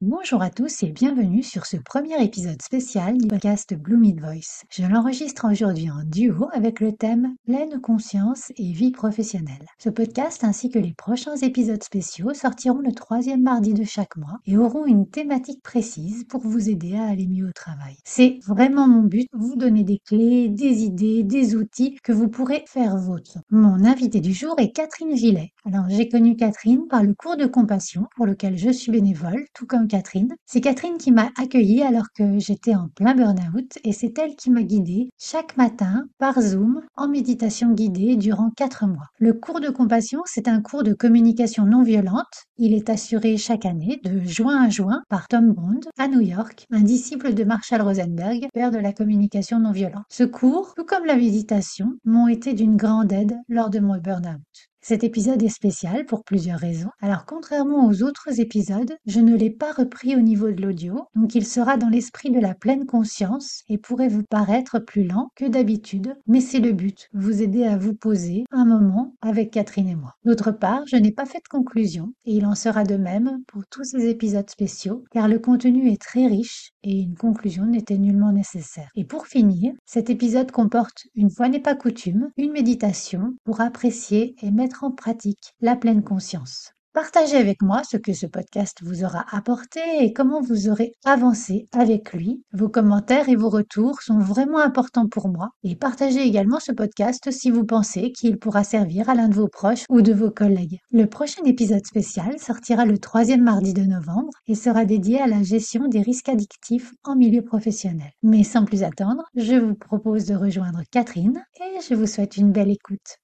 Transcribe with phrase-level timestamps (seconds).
[0.00, 4.62] Bonjour à tous et bienvenue sur ce premier épisode spécial du podcast Blue Mid Voice.
[4.70, 9.66] Je l'enregistre aujourd'hui en duo avec le thème Pleine conscience et vie professionnelle.
[9.76, 14.38] Ce podcast ainsi que les prochains épisodes spéciaux sortiront le troisième mardi de chaque mois
[14.46, 17.96] et auront une thématique précise pour vous aider à aller mieux au travail.
[18.04, 22.62] C'est vraiment mon but, vous donner des clés, des idées, des outils que vous pourrez
[22.68, 23.38] faire vôtre.
[23.50, 25.50] Mon invité du jour est Catherine Gillet.
[25.70, 29.66] Alors j'ai connu Catherine par le cours de compassion pour lequel je suis bénévole, tout
[29.66, 30.34] comme Catherine.
[30.46, 34.50] C'est Catherine qui m'a accueillie alors que j'étais en plein burn-out et c'est elle qui
[34.50, 39.08] m'a guidée chaque matin par Zoom en méditation guidée durant quatre mois.
[39.18, 42.46] Le cours de compassion, c'est un cours de communication non violente.
[42.56, 46.64] Il est assuré chaque année de juin à juin par Tom Brand à New York,
[46.70, 50.06] un disciple de Marshall Rosenberg, père de la communication non violente.
[50.08, 54.67] Ce cours, tout comme la méditation, m'ont été d'une grande aide lors de mon burn-out.
[54.88, 56.88] Cet épisode est spécial pour plusieurs raisons.
[57.02, 61.34] Alors contrairement aux autres épisodes, je ne l'ai pas repris au niveau de l'audio, donc
[61.34, 65.44] il sera dans l'esprit de la pleine conscience et pourrait vous paraître plus lent que
[65.44, 69.94] d'habitude, mais c'est le but, vous aider à vous poser un moment avec Catherine et
[69.94, 70.14] moi.
[70.24, 73.64] D'autre part, je n'ai pas fait de conclusion et il en sera de même pour
[73.70, 78.32] tous ces épisodes spéciaux, car le contenu est très riche et une conclusion n'était nullement
[78.32, 78.88] nécessaire.
[78.96, 84.34] Et pour finir, cet épisode comporte, une fois n'est pas coutume, une méditation pour apprécier
[84.40, 86.72] et mettre en pratique la pleine conscience.
[86.94, 91.66] Partagez avec moi ce que ce podcast vous aura apporté et comment vous aurez avancé
[91.72, 92.42] avec lui.
[92.52, 95.50] Vos commentaires et vos retours sont vraiment importants pour moi.
[95.62, 99.46] Et partagez également ce podcast si vous pensez qu'il pourra servir à l'un de vos
[99.46, 100.80] proches ou de vos collègues.
[100.90, 105.44] Le prochain épisode spécial sortira le troisième mardi de novembre et sera dédié à la
[105.44, 108.10] gestion des risques addictifs en milieu professionnel.
[108.24, 112.50] Mais sans plus attendre, je vous propose de rejoindre Catherine et je vous souhaite une
[112.50, 113.18] belle écoute.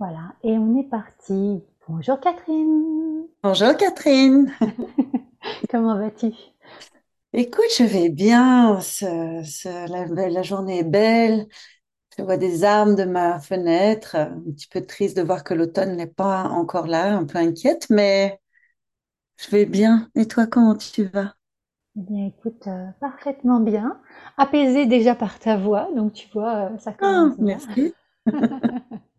[0.00, 1.62] Voilà, et on est parti.
[1.88, 3.26] Bonjour Catherine.
[3.44, 4.52] Bonjour Catherine.
[5.70, 6.32] Comment vas-tu?
[7.32, 8.80] Écoute, je vais bien.
[9.86, 11.46] la, journée est belle.
[12.18, 14.16] Je vois des arbres de ma fenêtre.
[14.16, 17.86] Un petit peu triste de voir que l'automne n'est pas encore là, un peu inquiète,
[17.88, 18.40] mais
[19.36, 20.10] je vais bien.
[20.16, 21.36] Et toi, comment tu vas?
[21.96, 24.00] Eh bien, écoute, euh, parfaitement bien.
[24.38, 27.58] Apaisée déjà par ta voix, donc tu vois, euh, ça ah, commence bien.
[27.58, 27.94] Merci.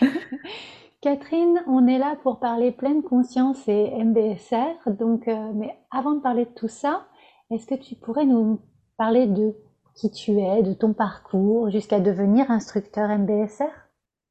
[1.00, 4.90] Catherine, on est là pour parler pleine conscience et MBSR.
[4.98, 7.06] Donc, euh, mais avant de parler de tout ça,
[7.50, 8.60] est-ce que tu pourrais nous
[8.96, 9.54] parler de
[9.94, 13.70] qui tu es, de ton parcours jusqu'à devenir instructeur MBSR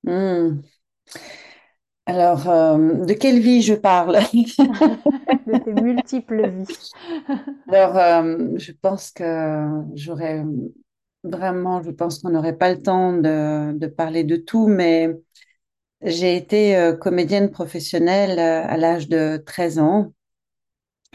[0.04, 0.62] hmm.
[2.08, 4.18] Alors, euh, de quelle vie je parle?
[5.48, 6.92] De tes multiples vies.
[7.68, 10.44] Alors, euh, je pense que j'aurais
[11.24, 15.16] vraiment, je pense qu'on n'aurait pas le temps de, de, parler de tout, mais
[16.06, 20.14] j'ai été euh, comédienne professionnelle euh, à l'âge de 13 ans.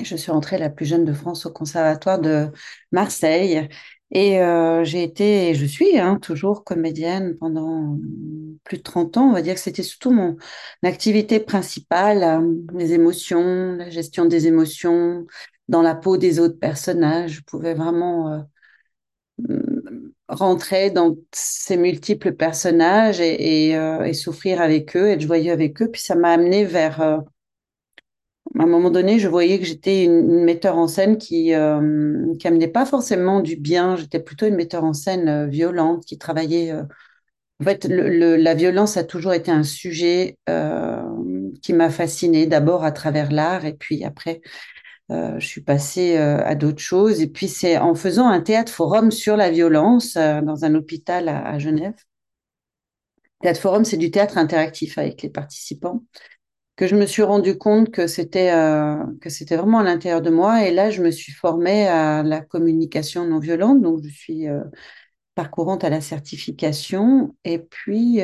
[0.02, 2.48] Je suis rentrée la plus jeune de France au Conservatoire de
[2.90, 3.68] Marseille.
[4.10, 7.98] Et euh, j'ai été, et je suis hein, toujours comédienne pendant
[8.64, 9.28] plus de 30 ans.
[9.28, 10.36] On va dire que c'était surtout mon
[10.82, 15.26] activité principale, les émotions, la gestion des émotions
[15.68, 17.34] dans la peau des autres personnages.
[17.34, 18.44] Je pouvais vraiment
[20.30, 25.90] rentrer dans ces multiples personnages et, euh, et, souffrir avec eux, être joyeux avec eux.
[25.90, 27.00] Puis ça m'a amené vers...
[27.00, 27.18] Euh,
[28.58, 32.48] à un moment donné, je voyais que j'étais une, metteur en scène qui euh, qui
[32.48, 33.94] amenait pas forcément du bien.
[33.96, 36.72] J'étais plutôt une metteur en scène euh, violente qui travaillait.
[36.72, 40.36] en fait, la violence a toujours été un sujet
[41.62, 42.46] qui m'a fascinée.
[42.46, 44.40] D'abord à travers l'art et puis après
[45.10, 47.20] euh, je suis passée euh, à d'autres choses.
[47.20, 51.28] Et puis, c'est en faisant un théâtre forum sur la violence euh, dans un hôpital
[51.28, 51.94] à, à Genève.
[53.40, 56.02] Théâtre forum, c'est du théâtre interactif avec les participants
[56.76, 58.50] que je me suis rendu compte que c'était
[59.20, 60.66] que c'était vraiment à l'intérieur de moi.
[60.66, 63.82] Et là, je me suis formée à la communication non violente.
[63.82, 64.46] Donc, je suis
[65.34, 67.36] parcourante à la certification.
[67.44, 68.20] Et puis,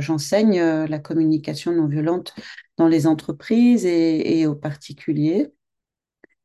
[0.00, 2.34] j'enseigne la communication non violente
[2.76, 5.52] dans les entreprises et, et aux particuliers.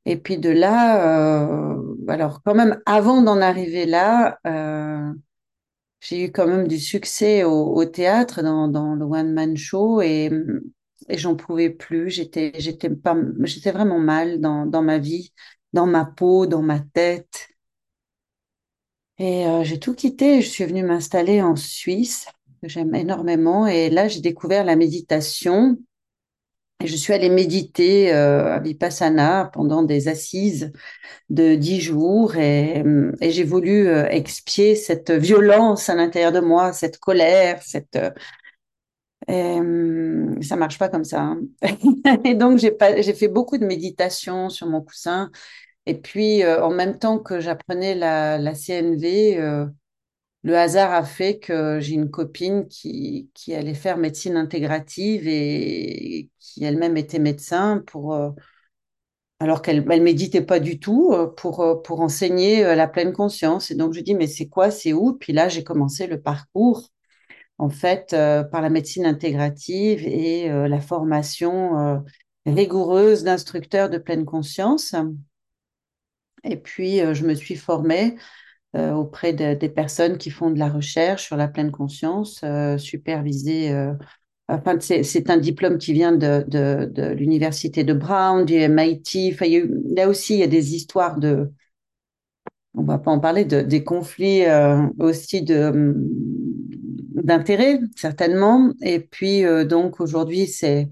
[0.07, 5.13] Et puis de là, euh, alors quand même, avant d'en arriver là, euh,
[6.01, 10.31] j'ai eu quand même du succès au, théâtre dans, le one man show et,
[11.09, 12.09] j'en pouvais plus.
[12.09, 15.33] J'étais, j'étais pas, j'étais vraiment mal dans, dans ma vie,
[15.73, 17.49] dans ma peau, dans ma tête.
[19.17, 20.41] Et euh, j'ai tout quitté.
[20.41, 22.27] Je suis venue m'installer en Suisse,
[22.61, 23.67] que j'aime énormément.
[23.67, 25.77] Et là, j'ai découvert la méditation.
[26.83, 30.71] Je suis allée méditer euh, à Vipassana pendant des assises
[31.29, 32.35] de dix jours.
[32.35, 37.97] Et, euh, j'ai voulu euh, expier cette violence à l'intérieur de moi, cette colère, cette...
[39.27, 39.57] et,
[40.41, 41.21] ça marche pas comme ça.
[41.21, 41.39] hein.
[42.25, 45.31] Et donc, j'ai fait beaucoup de méditation sur mon coussin.
[45.87, 49.67] Et puis, en même temps que j'apprenais la, CNV,
[50.43, 56.29] le hasard a fait que j'ai une copine qui, qui allait faire médecine intégrative et
[56.39, 58.29] qui elle-même était médecin pour, euh,
[59.39, 63.71] alors qu'elle elle méditait pas du tout, euh, pour, euh, pour enseigner la pleine conscience.
[63.71, 65.13] Et donc, je dis, mais c'est quoi, c'est où?
[65.13, 66.89] Puis là, j'ai commencé le parcours,
[67.57, 68.11] en fait,
[68.51, 72.03] par la médecine intégrative et la formation
[72.45, 74.95] rigoureuse d'instructeur de pleine conscience.
[76.43, 78.15] Et puis, je me suis formée
[78.75, 82.77] euh, auprès de- des personnes qui font de la recherche sur la pleine conscience, euh,
[82.77, 83.93] euh,
[84.49, 89.31] enfin, c'est, un diplôme qui vient de, de, l'université de Brown, du MIT.
[89.33, 89.45] Enfin,
[89.95, 91.49] là aussi, il y a des histoires de,
[92.73, 95.93] on va pas en parler, de, des conflits euh, aussi de, hum,
[97.23, 98.73] d'intérêts, certainement.
[98.81, 100.89] Et puis, donc, aujourd'hui, c'est,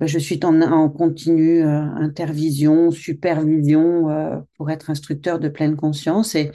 [0.00, 6.34] je suis en, en continue euh, intervision, supervision pour être instructeur de pleine conscience.
[6.34, 6.50] Et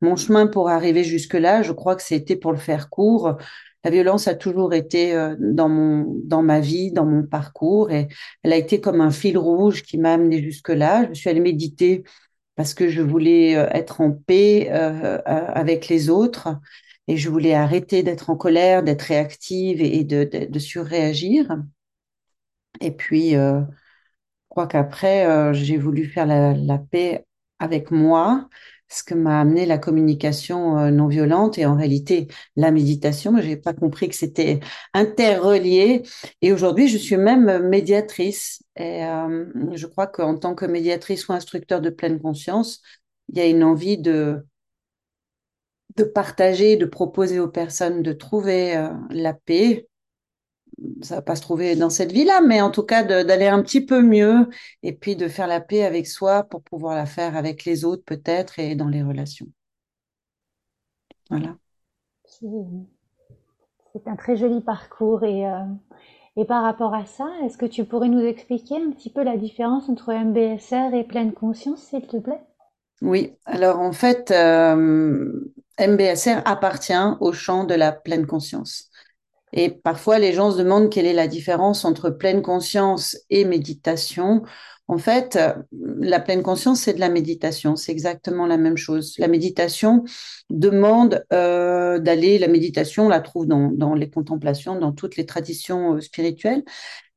[0.00, 3.36] mon chemin pour arriver jusque-là, je crois que c'était pour le faire court.
[3.84, 8.08] La violence a toujours été euh, dans mon, dans ma vie, dans mon parcours, et
[8.42, 11.06] elle a été comme un fil rouge qui m'a amené jusque-là.
[11.08, 12.02] Je suis allée méditer
[12.56, 16.58] parce que je voulais euh, être en paix euh, avec les autres,
[17.08, 21.56] et je voulais arrêter d'être en colère, d'être réactive et, de, surréagir.
[22.80, 27.26] Et puis, euh, je crois qu'après, j'ai voulu faire la paix
[27.58, 28.48] avec moi,
[28.88, 33.36] ce que m'a amené la communication euh, non violente et en réalité la méditation.
[33.40, 34.60] Je n'ai pas compris que c'était
[34.94, 36.02] interrelié.
[36.42, 38.62] Et aujourd'hui, je suis même médiatrice.
[38.76, 42.82] Et euh, je crois qu'en tant que médiatrice ou instructeur de pleine conscience,
[43.28, 44.44] il y a une envie de,
[45.96, 49.88] de partager, de proposer aux personnes de trouver euh, la paix
[51.02, 53.84] ça va pas se trouver dans cette vie-là, mais en tout cas d'aller un petit
[53.84, 54.48] peu mieux
[54.82, 58.04] et puis de faire la paix avec soi pour pouvoir la faire avec les autres
[58.04, 59.46] peut-être et dans les relations.
[61.30, 61.58] Voilà.
[62.24, 62.46] C'est
[63.92, 65.64] c'est un très joli parcours et, euh,
[66.36, 69.36] et par rapport à ça, est-ce que tu pourrais nous expliquer un petit peu la
[69.36, 72.40] différence entre MBSR et pleine conscience, s'il te plaît?
[73.02, 75.40] Oui, alors en fait, euh,
[75.78, 78.90] MBSR appartient au champ de la pleine conscience.
[79.52, 84.42] Et parfois, les gens se demandent quelle est la différence entre pleine conscience et méditation.
[84.88, 87.76] En fait, euh, la pleine conscience, c'est de la méditation.
[87.76, 89.14] C'est exactement la même chose.
[89.18, 90.04] La méditation
[90.50, 95.94] demande euh, d'aller, la méditation, on la trouve dans, les contemplations, dans toutes les traditions
[95.94, 96.62] euh, spirituelles.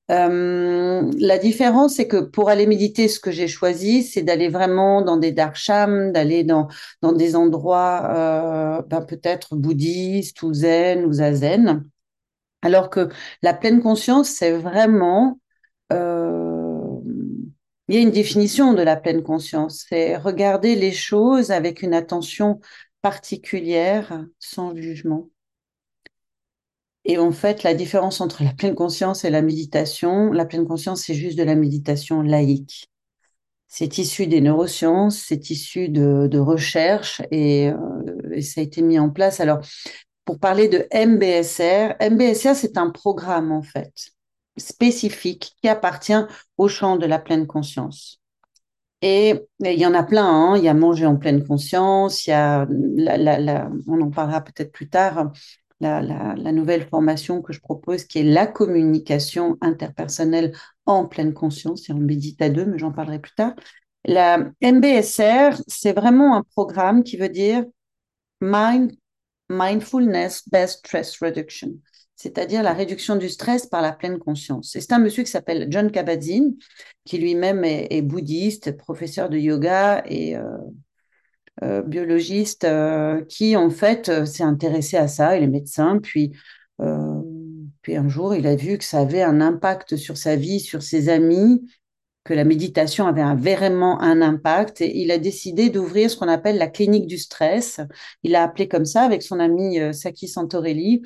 [0.09, 5.17] La différence, c'est que pour aller méditer, ce que j'ai choisi, c'est d'aller vraiment dans
[5.17, 6.67] des darshams, d'aller dans,
[7.03, 11.85] des endroits ben, peut-être bouddhistes ou zen ou zazen.
[12.61, 13.09] Alors que
[13.41, 15.39] la pleine conscience, c'est vraiment,
[15.93, 16.99] euh,
[17.87, 21.93] il y a une définition de la pleine conscience, c'est regarder les choses avec une
[21.93, 22.59] attention
[23.01, 25.29] particulière, sans jugement.
[27.05, 31.03] Et en fait, la différence entre la pleine conscience et la méditation, la pleine conscience,
[31.03, 32.89] c'est juste de la méditation laïque.
[33.67, 37.77] C'est issu des neurosciences, c'est issu de, recherches et, euh,
[38.33, 39.39] et ça a été mis en place.
[39.39, 39.59] Alors,
[40.29, 41.95] pour parler de MBSR.
[41.99, 44.11] MBSR, c'est un programme, en fait,
[44.57, 46.21] spécifique qui appartient
[46.55, 48.21] au champ de la pleine conscience.
[49.01, 50.55] Et, il y en a plein, hein.
[50.55, 54.11] Il y a manger en pleine conscience, il y a, la, la, la, on en
[54.11, 55.31] parlera peut-être plus tard,
[55.79, 60.53] la, la, nouvelle formation que je propose qui est la communication interpersonnelle
[60.85, 63.53] en pleine conscience, et on médite à deux, mais j'en parlerai plus tard.
[64.05, 67.65] La MBSR, c'est vraiment un programme qui veut dire
[68.41, 68.91] Mind
[69.49, 71.73] Mindfulness Based Stress Reduction,
[72.15, 74.71] c'est-à-dire la réduction du stress par la pleine conscience.
[74.73, 76.55] C'est un monsieur qui s'appelle John Kabat-Zinn,
[77.05, 80.43] qui lui-même est, bouddhiste, professeur de yoga et euh,
[81.63, 85.37] euh, biologiste, euh, qui en fait s'est intéressé à ça.
[85.37, 86.33] Il est médecin, puis,
[87.81, 90.83] puis un jour il a vu que ça avait un impact sur sa vie, sur
[90.83, 91.61] ses amis,
[92.29, 96.27] que la méditation avait un, vraiment un impact et il a décidé d'ouvrir ce qu'on
[96.27, 97.81] appelle la clinique du stress.
[98.21, 101.01] Il l'a appelé comme ça avec son ami euh, Saki Santorelli.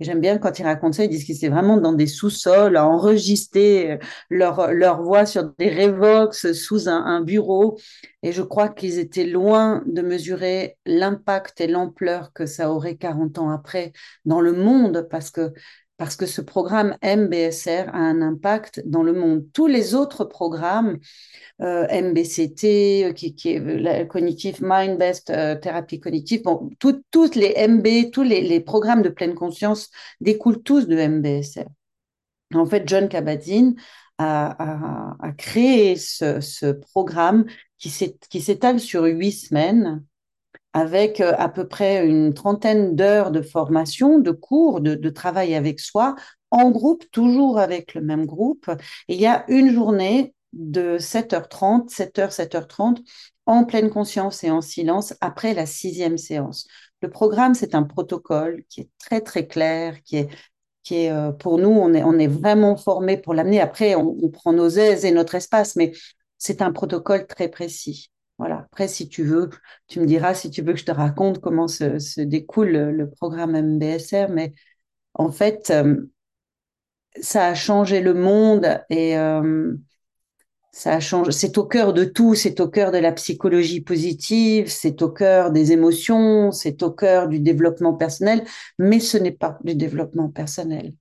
[0.00, 2.84] J'aime bien quand ils racontent ça, ils disent qu'ils étaient vraiment dans des sous-sols, à
[2.84, 7.78] enregistrer euh, leur, leur voix sur des Revox sous un, un bureau.
[8.24, 13.38] Et je crois qu'ils étaient loin de mesurer l'impact et l'ampleur que ça aurait 40
[13.38, 13.92] ans après
[14.24, 15.52] dans le monde, parce que
[15.96, 19.46] parce que ce programme MBSR a un impact dans le monde.
[19.52, 20.98] Tous les autres programmes,
[21.62, 28.10] euh, MBCT, euh, qui, est la cognitive mind-based euh, thérapie cognitive, bon, toutes les MB,
[28.10, 31.66] tous les, programmes de pleine conscience découlent tous de MBSR.
[32.54, 33.74] En fait, John Kabat-Zinn
[34.18, 37.46] a, créé ce programme
[37.78, 37.90] qui
[38.40, 40.04] s'étale sur huit semaines
[40.76, 45.80] avec euh, à peu près une trentaine d'heures de formation, de cours, de, travail avec
[45.80, 46.14] soi,
[46.50, 48.70] en groupe, toujours avec le même groupe.
[49.08, 52.98] Et il y a une journée de 7h30, 7h, 7h30,
[53.46, 56.66] en pleine conscience et en silence après la sixième séance.
[57.00, 61.70] Le programme, c'est un protocole qui est très, très clair, qui est euh, pour nous,
[61.70, 63.60] on est, vraiment formé pour l'amener.
[63.60, 65.92] Après, on, prend nos aises et notre espace, mais
[66.36, 68.10] c'est un protocole très précis.
[68.38, 68.58] Voilà.
[68.66, 69.50] Après, si tu veux,
[69.86, 72.92] tu me diras si tu veux que je te raconte comment se, se découle le,
[72.92, 74.52] le, programme MBSR, mais
[75.14, 75.96] en fait, euh,
[77.20, 79.74] ça a changé le monde et euh,
[80.72, 81.32] ça a changé.
[81.32, 85.50] C'est au cœur de tout, c'est au cœur de la psychologie positive, c'est au cœur
[85.50, 88.44] des émotions, c'est au cœur du développement personnel,
[88.78, 90.92] mais ce n'est pas du développement personnel.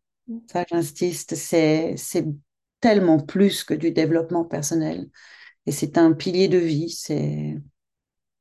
[0.52, 2.26] Ça, j'insiste, c'est c'est
[2.80, 5.10] tellement plus que du développement personnel.
[5.66, 6.90] Et c'est un pilier de vie.
[6.90, 7.58] C'est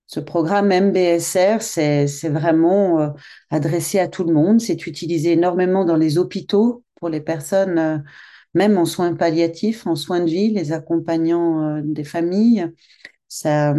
[0.06, 3.08] ce programme MBSR, c'est vraiment euh,
[3.50, 4.60] adressé à tout le monde.
[4.60, 7.98] C'est utilisé énormément dans les hôpitaux pour les personnes, euh,
[8.54, 12.70] même en soins palliatifs, en soins de vie, les accompagnants euh, des familles.
[13.28, 13.74] Ça,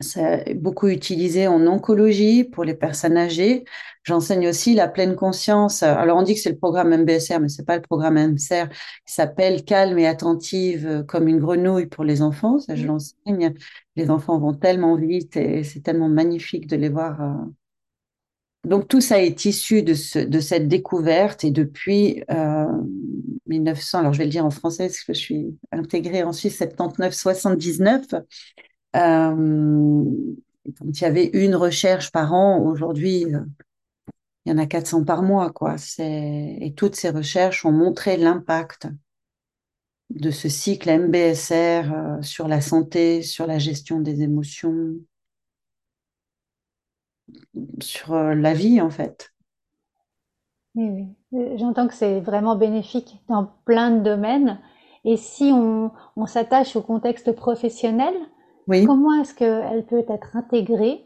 [0.00, 3.64] ça est beaucoup utilisé en oncologie pour les personnes âgées.
[4.02, 5.82] J'enseigne aussi la pleine conscience.
[5.82, 8.68] Alors on dit que c'est le programme MBSR, mais c'est pas le programme MBSR.
[9.06, 12.58] qui s'appelle Calme et attentive euh, comme une grenouille pour les enfants.
[12.58, 13.54] Ça, je l'enseigne.
[13.96, 17.20] Les enfants vont tellement vite et c'est tellement magnifique de les voir.
[17.20, 17.34] Euh.
[18.64, 22.66] Donc tout ça est issu de, ce, de cette découverte et depuis euh,
[23.46, 26.60] 1900, alors je vais le dire en français parce que je suis intégrée en Suisse
[26.60, 28.20] 79-79, euh,
[30.78, 33.40] quand il y avait une recherche par an, aujourd'hui, euh,
[34.44, 35.76] il y en a 400 par mois, quoi.
[35.98, 38.88] Et toutes ces recherches ont montré l'impact
[40.10, 44.94] de ce cycle MBSR euh, sur la santé, sur la gestion des émotions,
[47.80, 49.32] sur la vie, en fait.
[50.74, 51.06] Oui.
[51.56, 54.58] J'entends que c'est vraiment bénéfique dans plein de domaines.
[55.04, 58.14] Et si on s'attache au contexte professionnel,
[58.70, 58.86] oui.
[58.86, 61.04] Comment est-ce qu'elle peut être intégrée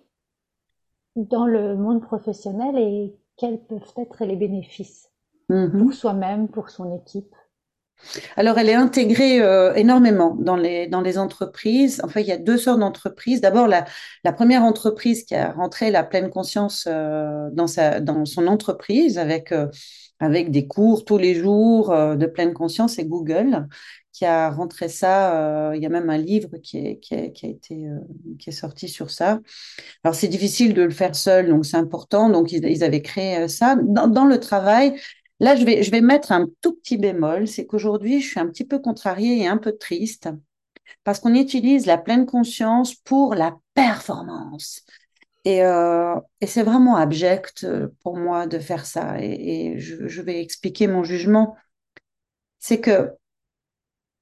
[1.16, 5.11] dans le monde professionnel et quels peuvent être les bénéfices
[5.49, 5.78] mmh.
[5.78, 7.35] pour soi-même, pour son équipe?
[8.37, 12.02] Alors, elle est intégrée euh, énormément dans les, dans les entreprises.
[12.04, 13.40] Enfin, il y a deux sortes d'entreprises.
[13.40, 13.85] D'abord, la,
[14.25, 19.16] la première entreprise qui a rentré la pleine conscience euh, dans, sa, dans son entreprise
[19.16, 19.68] avec, euh,
[20.18, 23.68] avec des cours tous les jours de pleine conscience, c'est Google
[24.14, 25.71] qui a rentré ça.
[25.71, 27.99] Euh, il y a même un livre qui, est, a, été euh,
[28.38, 29.40] qui est sorti sur ça.
[30.04, 32.30] Alors c'est difficile de le faire seul, donc c'est important.
[32.30, 34.99] Donc ils, avaient créé euh, ça dans, le travail.
[35.40, 38.47] Là, je vais je vais mettre un tout petit bémol, c'est qu'aujourd'hui je suis un
[38.47, 40.28] petit peu contrariée et un peu triste
[41.02, 44.83] parce qu'on utilise la pleine conscience pour la performance.
[45.44, 47.66] Et, et c'est vraiment abject
[48.02, 49.21] pour moi de faire ça.
[49.21, 51.56] Et, et je, je vais expliquer mon jugement.
[52.61, 53.11] C'est que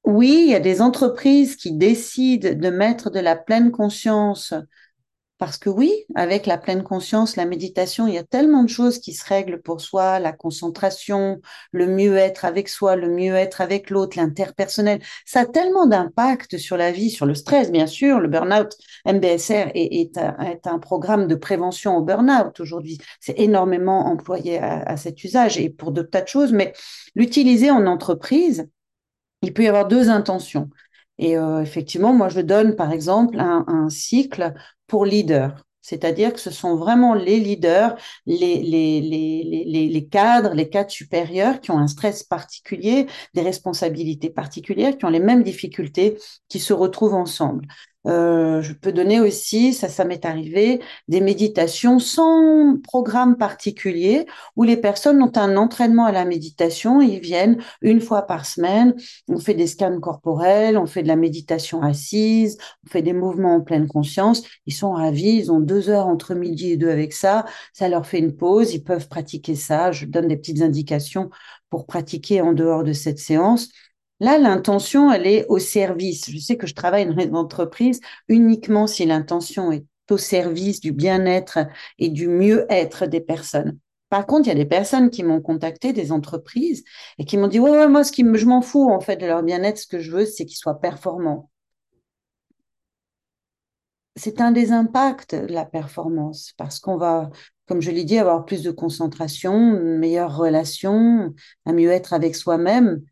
[0.05, 4.55] oui, il y a des entreprises qui décident de mettre de la pleine conscience
[5.43, 9.01] parce que oui, avec la pleine conscience, la méditation, il y a tellement de choses
[9.01, 11.41] qui se règlent pour soi, la concentration,
[11.73, 15.03] le mieux-être avec soi, le mieux-être avec l'autre, l'interpersonnel.
[15.27, 18.21] Ça a tellement d'impact sur la vie, sur le stress, bien sûr.
[18.21, 18.73] Le burn-out
[19.05, 22.99] MBSR est, un, programme de prévention au burn-out aujourd'hui.
[23.19, 26.73] C'est énormément employé à, à cet usage et pour de tas de choses, mais
[27.17, 28.69] l'utiliser en entreprise,
[29.43, 30.71] il peut y avoir deux intentions.
[31.19, 34.55] Et euh, effectivement, moi, je donne, par exemple, un, cycle
[34.87, 35.65] pour leaders.
[35.83, 37.97] C'est-à-dire que ce sont vraiment les leaders,
[38.27, 45.11] les cadres, les cadres supérieurs qui ont un stress particulier, des responsabilités particulières, qui ont
[45.11, 46.19] les mêmes difficultés,
[46.49, 47.67] qui se retrouvent ensemble.
[48.07, 54.65] Euh, je peux donner aussi, ça, ça m'est arrivé, des méditations sans programme particulier où
[54.65, 57.01] les personnes ont un entraînement à la méditation.
[57.01, 58.95] Ils viennent une fois par semaine.
[59.29, 63.57] On fait des scans corporels, on fait de la méditation assise, on fait des mouvements
[63.57, 64.43] en pleine conscience.
[64.67, 65.37] Ils sont ravis.
[65.37, 67.45] Ils ont deux heures entre midi et deux avec ça.
[67.73, 68.75] Ça leur fait une pause.
[68.75, 69.93] Ils peuvent pratiquer ça.
[69.93, 71.31] Je donne des petites indications
[71.71, 73.69] pour pratiquer en dehors de cette séance.
[74.23, 76.31] Là, l'intention, elle est au service.
[76.31, 80.93] Je sais que je travaille dans une entreprise uniquement si l'intention est au service du
[80.93, 81.59] bien-être
[81.99, 83.81] et du mieux-être des personnes.
[84.11, 86.85] Par contre, il y a des personnes qui m'ont contacté, des entreprises,
[87.19, 89.43] et qui m'ont dit, ouais, moi, ce qui je m'en fous, en fait, de leur
[89.43, 89.79] bien-être.
[89.79, 91.51] Ce que je veux, c'est qu'ils soient performants.
[94.15, 97.29] C'est un des impacts de la performance, parce qu'on va,
[97.67, 101.35] comme je l'ai dit, avoir plus de concentration, une meilleure relation,
[101.67, 103.03] un mieux-être avec soi-même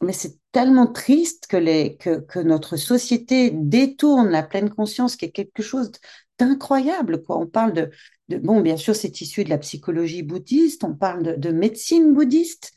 [0.00, 5.90] mais c'est tellement triste que, notre société détourne la pleine conscience, qui est quelque chose
[6.38, 7.22] d'incroyable.
[7.28, 7.90] On parle de,
[8.38, 12.72] bon, bien sûr, c'est issu de la psychologie bouddhiste, on parle de, de médecine bouddhiste.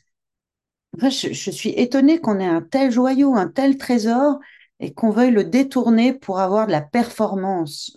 [0.96, 4.38] Enfin, je, suis étonnée qu'on ait un tel joyau, un tel trésor,
[4.80, 7.96] et qu'on veuille le détourner pour avoir de la performance.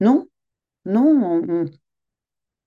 [0.00, 0.28] Non,
[0.84, 1.64] non, on, on,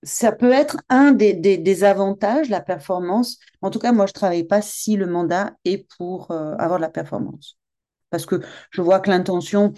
[0.04, 3.40] ça peut être un des, avantages, la performance.
[3.62, 6.80] En tout cas, moi, je ne travaille pas si le mandat est pour euh, avoir
[6.80, 7.58] de la performance.
[8.10, 8.42] Parce que
[8.72, 9.74] je vois que l'intention,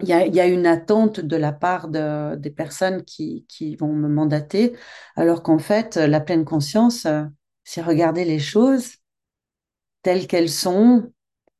[0.00, 4.08] il y a, une attente de la part de, des personnes qui, qui vont me
[4.08, 4.76] mandater,
[5.16, 7.24] alors qu'en fait, la pleine conscience, euh,
[7.64, 8.96] c'est regarder les choses
[10.02, 11.12] telles qu'elles sont.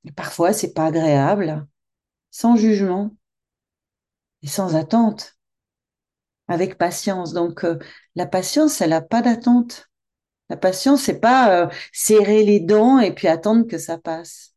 [0.04, 1.66] Et parfois, c'est pas agréable,
[2.30, 3.14] sans jugement
[4.42, 5.36] et sans attente
[6.49, 7.32] avec patience.
[7.32, 7.78] Donc, euh,
[8.14, 9.88] la patience, elle n'a pas d'attente.
[10.50, 14.50] La patience, c'est pas euh, serrer les dents et puis attendre que ça passe.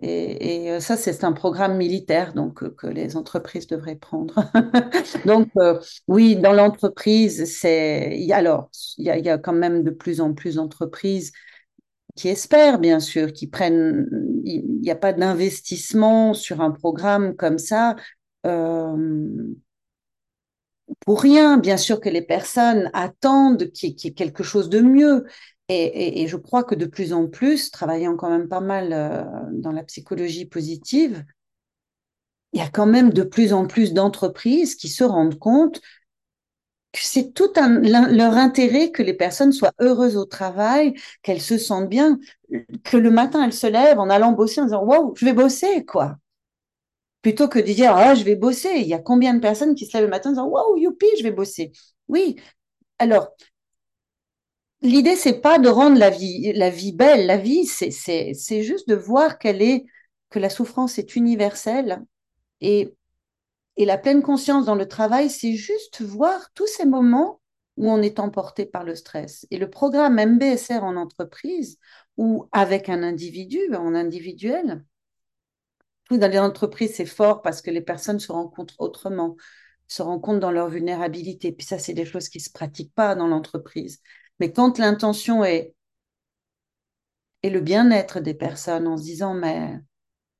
[0.00, 4.34] Et, euh, ça, c'est un programme militaire donc que les entreprises devraient prendre.
[5.26, 5.48] donc,
[6.06, 11.32] oui, dans l'entreprise, c'est alors il y a, quand même de plus en plus d'entreprises
[12.16, 14.08] qui espèrent, bien sûr, qui prennent.
[14.44, 17.96] Il n'y a pas d'investissement sur un programme comme ça.
[21.00, 21.58] Pour rien.
[21.58, 25.24] Bien sûr que les personnes attendent qu'il y, ait quelque chose de mieux.
[25.70, 29.72] Et, je crois que de plus en plus, travaillant quand même pas mal euh, dans
[29.72, 31.24] la psychologie positive,
[32.52, 35.80] il y a quand même de plus en plus d'entreprises qui se rendent compte
[36.92, 41.58] que c'est tout un, leur intérêt que les personnes soient heureuses au travail, qu'elles se
[41.58, 42.18] sentent bien,
[42.84, 45.84] que le matin elles se lèvent en allant bosser en disant wow, je vais bosser
[45.84, 46.16] quoi
[47.22, 48.70] plutôt que de dire ah je vais bosser.
[48.76, 51.06] Il y a combien de personnes qui se lèvent le matin en disant waouh youpi
[51.18, 51.72] je vais bosser.
[52.08, 52.36] Oui.
[52.98, 53.28] Alors
[54.82, 57.26] l'idée c'est pas de rendre la vie la vie belle.
[57.26, 59.84] La vie c'est juste de voir qu'elle est
[60.30, 62.02] que la souffrance est universelle
[62.60, 62.94] et
[63.76, 67.40] et la pleine conscience dans le travail c'est juste voir tous ces moments
[67.76, 69.46] où on est emporté par le stress.
[69.50, 71.78] Et le programme MBSR en entreprise
[72.16, 74.84] ou avec un individu en individuel
[76.16, 79.36] dans les entreprises, c'est fort parce que les personnes se rencontrent autrement,
[79.88, 81.52] se rencontrent dans leur vulnérabilité.
[81.52, 84.00] Puis ça, c'est des choses qui ne se pratiquent pas dans l'entreprise.
[84.40, 85.74] Mais quand l'intention est,
[87.42, 89.78] est le bien-être des personnes en se disant, mais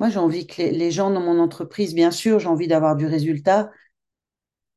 [0.00, 3.06] moi, j'ai envie que les, gens dans mon entreprise, bien sûr, j'ai envie d'avoir du
[3.06, 3.70] résultat,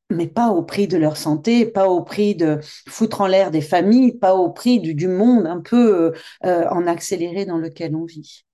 [0.10, 3.62] mais pas au prix de leur santé, pas au prix de foutre en l'air des
[3.62, 6.14] familles, pas au prix du, du monde un peu
[6.46, 8.46] euh, en accéléré dans lequel on vit.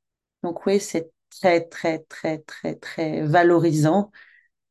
[0.43, 4.11] Donc oui, c'est très, très, très, très, très valorisant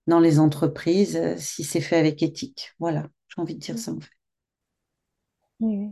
[0.06, 2.72] dans les entreprises euh, si c'est fait avec éthique.
[2.78, 4.10] Voilà, j'ai envie de dire ça en fait.
[5.60, 5.90] Oui.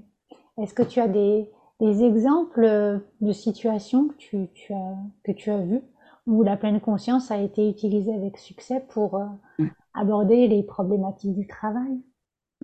[0.59, 1.49] Est-ce que tu as des,
[1.81, 5.83] des, exemples de situations que tu, tu, as, que tu as vues
[6.27, 9.27] où la pleine conscience a été utilisée avec succès pour euh,
[9.59, 9.69] mm.
[9.95, 12.01] aborder les problématiques du travail?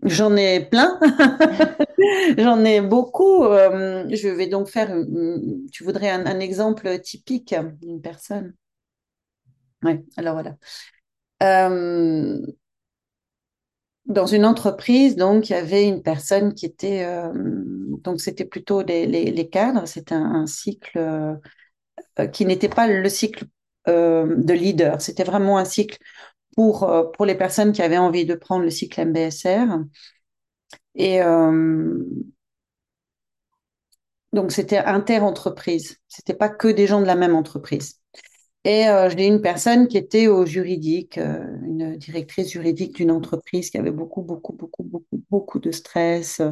[0.03, 0.99] J'en ai plein,
[2.39, 3.45] j'en ai beaucoup.
[3.45, 4.89] Euh, je vais donc faire,
[5.73, 8.55] tu voudrais un, exemple typique d'une personne?
[9.83, 10.57] Oui, alors voilà.
[11.43, 12.41] Euh,
[14.11, 17.33] dans une entreprise, donc, il y avait une personne qui était, euh,
[18.03, 21.37] donc c'était plutôt les, cadres, c'était un, cycle euh,
[22.33, 23.45] qui n'était pas le cycle
[23.89, 25.99] euh, de leader, c'était vraiment un cycle
[26.57, 29.79] pour, euh, pour les personnes qui avaient envie de prendre le cycle MBSR.
[30.95, 32.05] Et euh,
[34.33, 35.99] donc, c'était inter-entreprise.
[36.09, 37.97] C'était pas que des gens de la même entreprise.
[38.65, 43.71] Et euh, j'ai une personne qui était au juridique, euh, une directrice juridique d'une entreprise
[43.71, 46.43] qui avait beaucoup, beaucoup, beaucoup, beaucoup, beaucoup de stress,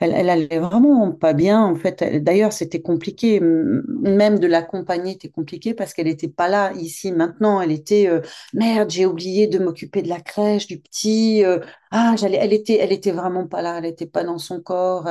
[0.00, 2.02] Elle, elle allait vraiment pas bien, en fait.
[2.22, 3.40] D'ailleurs, c'était compliqué.
[3.40, 7.60] Même de l'accompagner était compliqué parce qu'elle n'était pas là, ici, maintenant.
[7.60, 8.20] Elle était, euh,
[8.52, 11.44] merde, j'ai oublié de m'occuper de la crèche, du petit.
[11.44, 11.60] euh,
[11.92, 13.78] ah, j'allais, elle était, elle était vraiment pas là.
[13.78, 15.08] Elle était pas dans son corps.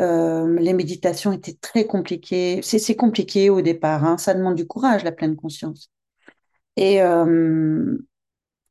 [0.00, 2.60] euh, les méditations étaient très compliquées.
[2.62, 4.18] C'est, compliqué au départ, hein.
[4.18, 5.90] Ça demande du courage, la pleine conscience.
[6.76, 7.00] Et,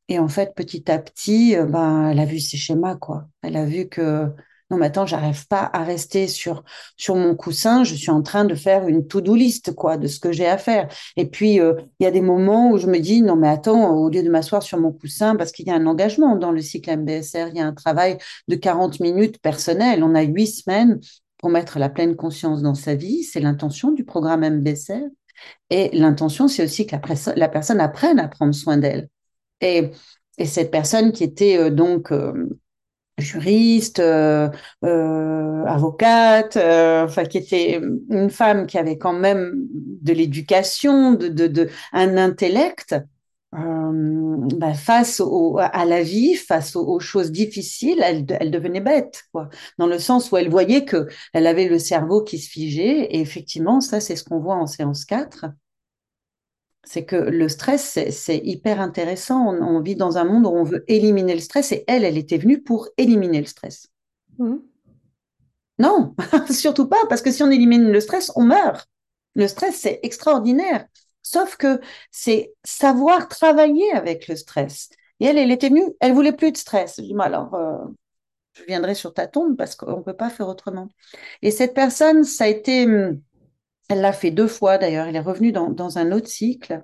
[0.08, 3.26] et en fait, petit à petit, ben, elle a vu ses schémas, quoi.
[3.42, 4.28] Elle a vu que
[4.74, 6.64] non, mais attends, j'arrive pas à rester sur
[6.96, 7.84] sur mon coussin.
[7.84, 10.58] Je suis en train de faire une to-do list, quoi, de ce que j'ai à
[10.58, 10.88] faire.
[11.16, 13.94] Et puis, euh, il y a des moments où je me dis, non, mais attends,
[13.96, 16.60] au lieu de m'asseoir sur mon coussin, parce qu'il y a un engagement dans le
[16.60, 20.02] cycle MBSR, il y a un travail de 40 minutes personnel.
[20.02, 20.98] On a huit semaines
[21.38, 23.22] pour mettre la pleine conscience dans sa vie.
[23.22, 25.02] C'est l'intention du programme MBSR.
[25.70, 29.08] Et l'intention, c'est aussi que la, perso- la personne apprenne à prendre soin d'elle.
[29.60, 29.90] Et,
[30.38, 32.48] et cette personne qui était euh, donc euh,
[33.18, 34.48] juriste, euh,
[34.84, 41.28] euh, avocate, euh, enfin qui était une femme qui avait quand même de l'éducation, de,
[41.28, 42.94] de, de, un intellect,
[43.54, 48.80] euh, bah, face au, à la vie, face aux, aux choses difficiles, elle, elle, devenait
[48.80, 49.48] bête, quoi.
[49.78, 53.06] Dans le sens où elle voyait que elle avait le cerveau qui se figeait.
[53.14, 55.46] Et effectivement, ça, c'est ce qu'on voit en séance 4
[56.84, 59.48] c'est que le stress, c'est hyper intéressant.
[59.48, 62.18] On, on, vit dans un monde où on veut éliminer le stress et elle, elle
[62.18, 63.88] était venue pour éliminer le stress.
[64.38, 64.56] Mmh.
[65.78, 66.14] Non,
[66.50, 68.88] surtout pas, parce que si on élimine le stress, on meurt.
[69.34, 70.86] Le stress, c'est extraordinaire.
[71.22, 74.90] Sauf que c'est savoir travailler avec le stress.
[75.20, 76.96] Et elle, elle était venue, elle voulait plus de stress.
[76.98, 77.78] Je dis, alors, euh,
[78.52, 80.88] je viendrai sur ta tombe parce qu'on ne peut pas faire autrement.
[81.42, 82.86] Et cette personne, ça a été,
[83.88, 85.06] elle l'a fait deux fois d'ailleurs.
[85.06, 86.82] Elle est revenue dans, dans un autre cycle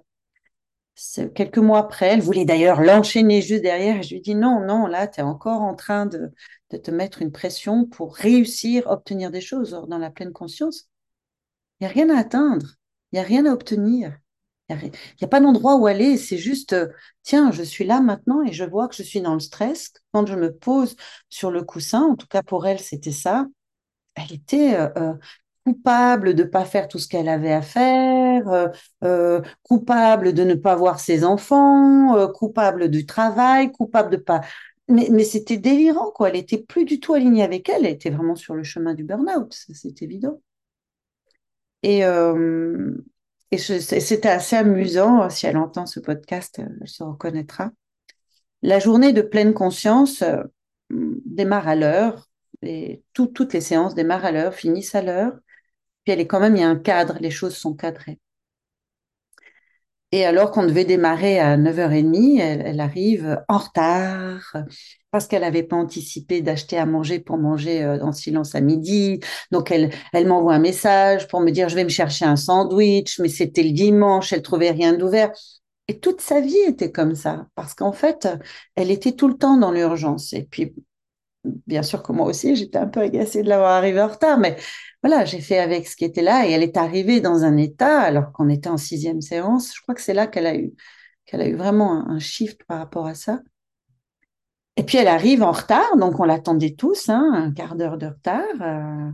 [1.34, 2.08] quelques mois après.
[2.08, 3.96] Elle voulait d'ailleurs l'enchaîner juste derrière.
[3.96, 6.30] Et je lui dis non, non, là, tu es encore en train de,
[6.70, 9.70] de, te mettre une pression pour réussir, obtenir des choses.
[9.88, 10.88] Dans la pleine conscience,
[11.80, 12.66] il n'y a rien à atteindre,
[13.12, 14.16] il n'y a rien à obtenir.
[14.68, 16.16] Il n'y a, a, pas d'endroit où aller.
[16.16, 16.88] C'est juste, euh,
[17.22, 19.92] tiens, je suis là maintenant et je vois que je suis dans le stress.
[20.12, 20.94] Quand je me pose
[21.28, 23.46] sur le coussin, en tout cas pour elle, c'était ça.
[24.14, 25.14] Elle était euh, euh,
[25.64, 28.68] coupable de ne pas faire tout ce qu'elle avait à faire, euh,
[29.04, 34.40] euh, coupable de ne pas voir ses enfants, euh, coupable du travail, coupable de pas.
[34.88, 36.30] Mais, c'était délirant, quoi.
[36.30, 37.86] Elle était plus du tout alignée avec elle.
[37.86, 40.40] Elle était vraiment sur le chemin du burn-out, c'est évident.
[41.82, 42.00] Et,
[43.52, 45.30] et c'était assez amusant.
[45.30, 47.70] Si elle entend ce podcast, elle se reconnaîtra.
[48.62, 50.24] La journée de pleine conscience
[50.90, 52.28] démarre à l'heure.
[52.62, 55.38] Et tout, toutes les séances démarrent à l'heure, finissent à l'heure.
[56.04, 58.18] Puis elle est quand même, il y a un cadre, les choses sont cadrées.
[60.12, 64.56] Et alors qu'on devait démarrer à 9h30, elle, elle arrive en retard
[65.12, 69.20] parce qu'elle n'avait pas anticipé d'acheter à manger pour manger en silence à midi.
[69.52, 73.20] Donc elle, elle m'envoie un message pour me dire je vais me chercher un sandwich,
[73.20, 75.30] mais c'était le dimanche, elle trouvait rien d'ouvert.
[75.86, 78.28] Et toute sa vie était comme ça parce qu'en fait,
[78.74, 80.32] elle était tout le temps dans l'urgence.
[80.32, 80.74] Et puis,
[81.44, 84.56] bien sûr que moi aussi, j'étais un peu agacée de l'avoir arrivée en retard, mais
[85.02, 88.00] voilà, j'ai fait avec ce qui était là et elle est arrivée dans un état,
[88.00, 90.74] alors qu'on était en sixième séance, je crois que c'est là qu'elle a eu,
[91.24, 93.40] qu'elle a eu vraiment un, shift par rapport à ça.
[94.76, 98.06] Et puis elle arrive en retard, donc on l'attendait tous, hein, un quart d'heure de
[98.06, 98.44] retard.
[98.60, 99.10] Euh,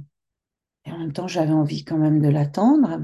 [0.86, 3.00] et en même temps, j'avais envie quand même de l'attendre.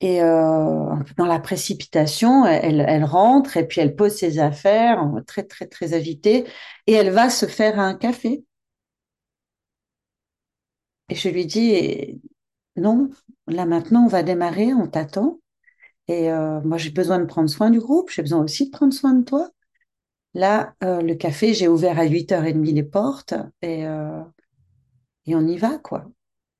[0.00, 5.42] Et euh, dans la précipitation, elle, elle, rentre et puis elle pose ses affaires, très
[5.42, 6.46] très très agitée,
[6.86, 8.44] et elle va se faire un café.
[11.10, 12.20] Et je lui dis,
[12.76, 13.10] non,
[13.48, 15.40] là maintenant, on va démarrer, on t'attend.
[16.08, 18.94] Et euh, moi, j'ai besoin de prendre soin du groupe, j'ai besoin aussi de prendre
[18.94, 19.50] soin de toi.
[20.34, 24.22] Là, euh, le café, j'ai ouvert à 8h30 les portes et, euh,
[25.26, 26.06] et on y va, quoi.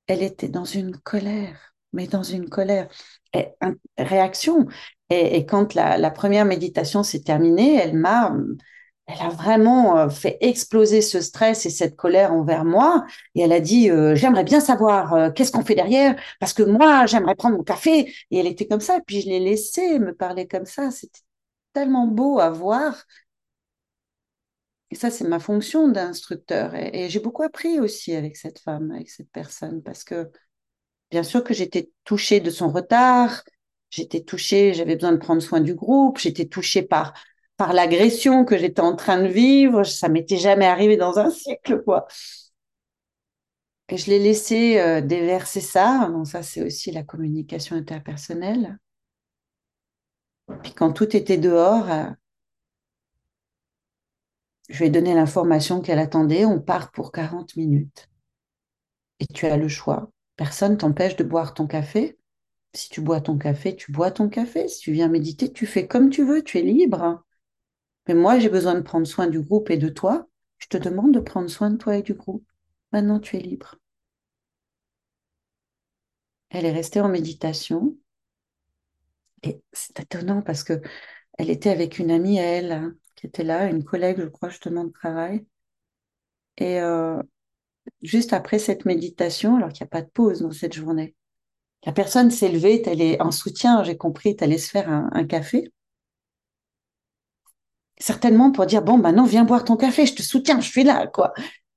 [0.07, 2.89] Elle était dans une colère, mais dans une colère.
[3.33, 3.47] Et,
[3.97, 4.67] réaction.
[5.09, 8.35] Et, quand la, première méditation s'est terminée, elle m'a
[9.07, 13.05] elle a vraiment fait exploser ce stress et cette colère envers moi.
[13.35, 16.63] Et elle a dit, euh, j'aimerais bien savoir euh, qu'est-ce qu'on fait derrière, parce que
[16.63, 18.13] moi, j'aimerais prendre mon café.
[18.31, 18.97] Et elle était comme ça.
[18.97, 20.91] Et puis je l'ai laissée me parler comme ça.
[20.91, 21.19] C'était
[21.73, 23.05] tellement beau à voir.
[24.91, 26.75] Et ça, c'est ma fonction d'instructeur.
[26.75, 30.29] Et, et j'ai beaucoup appris aussi avec cette femme, avec cette personne, parce que
[31.09, 33.43] bien sûr que j'étais touchée de son retard.
[33.89, 36.17] J'étais touchée, j'avais besoin de prendre soin du groupe.
[36.17, 37.13] J'étais touchée par
[37.61, 39.83] par l'agression que j'étais en train de vivre.
[39.83, 42.07] Ça m'était jamais arrivé dans un siècle, quoi.
[43.89, 46.09] Et je l'ai laissé euh, déverser ça.
[46.11, 48.79] Donc ça, c'est aussi la communication interpersonnelle.
[50.63, 52.05] Puis quand tout était dehors, euh,
[54.69, 56.45] Je lui ai donné l'information qu'elle attendait.
[56.45, 58.09] On part pour 40 minutes.
[59.19, 60.09] Et tu as le choix.
[60.35, 62.17] Personne t'empêche de boire ton café.
[62.73, 64.67] Si tu bois ton café, tu bois ton café.
[64.67, 66.41] Si tu viens méditer, tu fais comme tu veux.
[66.41, 67.23] Tu es libre.
[68.07, 70.27] Mais moi, j'ai besoin de prendre soin du groupe et de toi.
[70.57, 72.45] Je te demande de prendre soin de toi et du groupe.
[72.91, 73.75] Maintenant, tu es libre.
[76.49, 77.97] Elle est restée en méditation.
[79.43, 80.81] Et c'est étonnant parce que
[81.37, 84.49] elle était avec une amie à elle hein, qui était là, une collègue, je crois,
[84.49, 85.45] justement, de travail.
[86.57, 87.21] Et euh,
[88.01, 91.15] juste après cette méditation, alors qu'il n'y a pas de pause dans cette journée,
[91.85, 95.25] la personne s'est levée, elle est en soutien, j'ai compris, elle allait se faire un,
[95.25, 95.71] café.
[98.01, 101.05] Certainement pour dire, bon, maintenant, viens boire ton café, je te soutiens, je suis là,
[101.05, 101.33] quoi.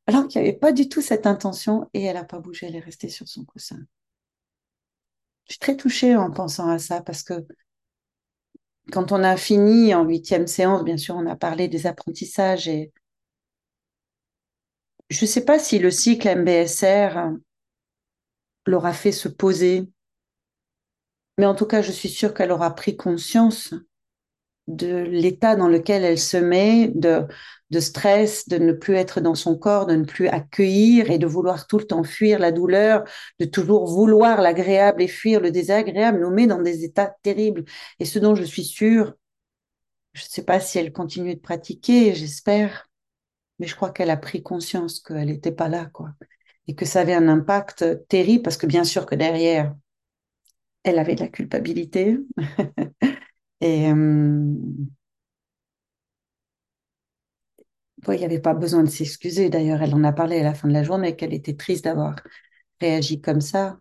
[0.07, 2.77] Alors qu'il n'y avait pas du tout cette intention et elle n'a pas bougé, elle
[2.77, 3.79] est restée sur son coussin.
[5.47, 7.47] Je suis très touchée en pensant à ça parce que
[8.91, 12.91] quand on a fini en huitième séance, bien sûr, on a parlé des apprentissages et
[15.11, 17.33] je ne sais pas si le cycle MBSR
[18.67, 19.87] l'aura fait se poser,
[21.37, 23.75] mais en tout cas, je suis sûre qu'elle aura pris conscience
[24.67, 27.27] de l'état dans lequel elle se met, de,
[27.71, 31.27] de stress, de ne plus être dans son corps, de ne plus accueillir et de
[31.27, 33.05] vouloir tout le temps fuir la douleur,
[33.41, 37.65] de toujours vouloir l'agréable et fuir le désagréable, nous met dans des états terribles.
[37.99, 39.15] Et ce dont je suis sûre,
[40.13, 42.89] je ne sais pas si elle continue de pratiquer, j'espère,
[43.59, 46.11] mais je crois qu'elle a pris conscience qu'elle n'était pas là, quoi.
[46.69, 49.75] Et que ça avait un impact terrible, parce que bien sûr que derrière,
[50.85, 52.19] elle avait de la culpabilité.
[53.63, 54.55] Euh,
[58.09, 59.49] il n'y avait pas besoin de s'excuser.
[59.51, 62.17] D'ailleurs, elle en a parlé à la fin de la journée, qu'elle était triste d'avoir
[62.81, 63.79] réagi comme ça.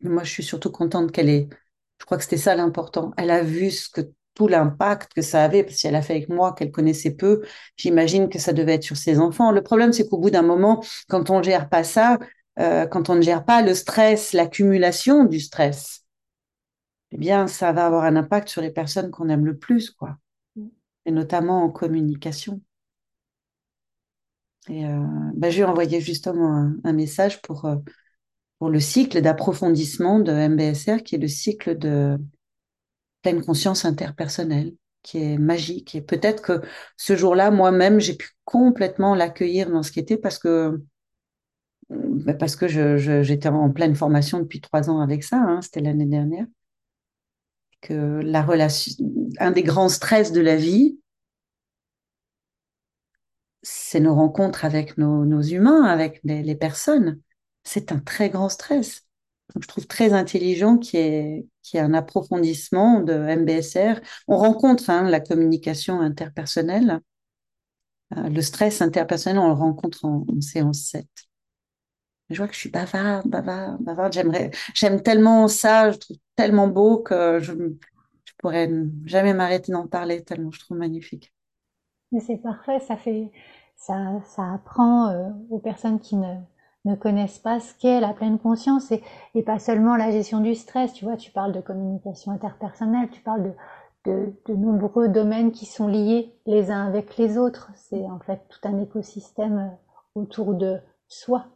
[0.00, 1.48] Moi, je suis surtout contente qu'elle ait.
[2.00, 3.12] Je crois que c'était ça l'important.
[3.16, 3.70] Elle a vu
[4.34, 7.42] tout l'impact que ça avait, parce qu'elle a fait avec moi, qu'elle connaissait peu.
[7.76, 9.52] J'imagine que ça devait être sur ses enfants.
[9.52, 12.18] Le problème, c'est qu'au bout d'un moment, quand on ne gère pas ça,
[12.58, 16.01] euh, quand on ne gère pas le stress, l'accumulation du stress,
[17.12, 20.16] eh bien, ça va avoir un impact sur les personnes qu'on aime le plus, quoi.
[20.56, 20.68] Mm.
[21.06, 22.60] Et notamment en communication.
[24.68, 25.00] Et euh,
[25.34, 27.76] bah, je lui ai envoyé justement un, message pour, euh,
[28.58, 32.18] pour le cycle d'approfondissement de MBSR, qui est le cycle de
[33.22, 35.94] pleine conscience interpersonnelle, qui est magique.
[35.94, 36.62] Et peut-être que
[36.96, 40.82] ce jour-là, moi-même, j'ai pu complètement l'accueillir dans ce qui était parce que
[41.90, 42.68] bah, parce que
[43.22, 46.46] j'étais en pleine formation depuis trois ans avec ça, hein, c'était l'année dernière
[47.82, 48.94] que la relation,
[49.38, 50.98] un des grands stress de la vie,
[53.62, 57.20] c'est nos rencontres avec nos, humains, avec les, personnes.
[57.64, 59.02] C'est un très grand stress.
[59.60, 64.00] je trouve très intelligent qu'il y, ait, un approfondissement de MBSR.
[64.28, 67.00] On rencontre hein, la communication interpersonnelle.
[68.16, 71.06] Euh, le stress interpersonnel, on le rencontre en, en séance 7
[72.32, 74.12] je vois que je suis bavarde, bavarde, bavarde.
[74.12, 78.70] J'aimerais, j'aime tellement ça, je trouve tellement beau que je, je pourrais
[79.04, 81.32] jamais m'arrêter d'en parler tellement je trouve magnifique.
[82.12, 83.32] Mais c'est parfait, ça fait,
[83.76, 88.92] ça, ça apprend euh, aux personnes qui ne, connaissent pas ce qu'est la pleine conscience
[88.92, 90.92] et, pas seulement la gestion du stress.
[90.92, 93.52] Tu vois, tu parles de communication interpersonnelle, tu parles de,
[94.04, 97.70] de, de, nombreux domaines qui sont liés les uns avec les autres.
[97.76, 101.46] C'est en fait tout un écosystème euh, autour de soi.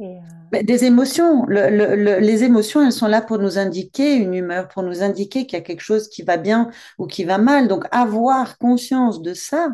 [0.00, 1.46] Euh, des émotions.
[1.46, 5.62] les émotions, elles sont là pour nous indiquer une humeur, pour nous indiquer qu'il y
[5.62, 7.68] a quelque chose qui va bien ou qui va mal.
[7.68, 9.68] Donc, avoir conscience de ça,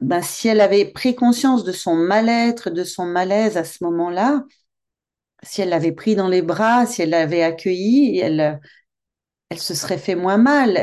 [0.00, 4.44] ben, si elle avait pris conscience de son mal-être, de son malaise à ce moment-là,
[5.42, 8.60] si elle l'avait pris dans les bras, si elle l'avait accueilli, elle,
[9.50, 10.74] elle se serait fait moins mal,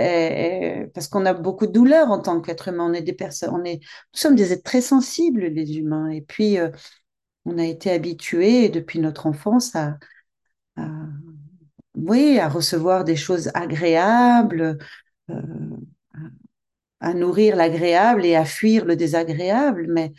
[0.94, 2.88] parce qu'on a beaucoup de douleurs en tant qu'être humain.
[2.90, 6.10] On est des personnes, on est, nous sommes des êtres très sensibles, les humains.
[6.10, 6.70] Et puis, euh,
[7.46, 9.98] on a été habitué depuis notre enfance à,
[11.96, 14.78] oui, à recevoir des choses agréables,
[15.30, 15.42] euh,
[17.02, 20.14] à nourrir l'agréable et à fuir le désagréable, mais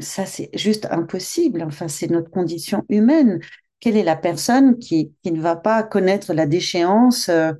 [0.00, 1.62] ça, c'est juste impossible.
[1.62, 3.40] Enfin, c'est notre condition humaine.
[3.80, 7.52] Quelle est la personne qui, qui ne va pas connaître la déchéance euh,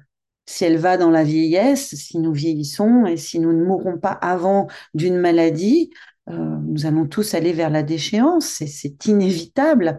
[0.47, 4.13] si elle va dans la vieillesse, si nous vieillissons et si nous ne mourrons pas
[4.13, 5.91] avant d'une maladie?
[6.31, 9.99] Euh, nous allons tous aller vers la déchéance, c'est inévitable.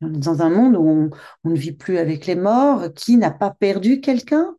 [0.00, 1.10] On est dans un monde où
[1.44, 2.92] on, ne vit plus avec les morts.
[2.94, 4.56] Qui n'a pas perdu quelqu'un?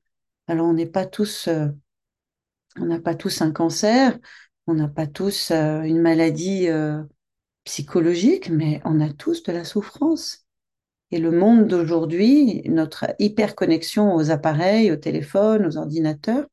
[0.48, 1.68] Alors on n'est pas tous, euh,
[2.80, 4.18] on n'a pas tous un cancer,
[4.68, 6.68] on n'a pas tous euh, une maladie
[7.64, 10.46] psychologique, mais on a tous de la souffrance.
[11.12, 16.48] Et le monde d'aujourd'hui, notre hyperconnexion aux appareils, aux téléphones, aux ordinateurs,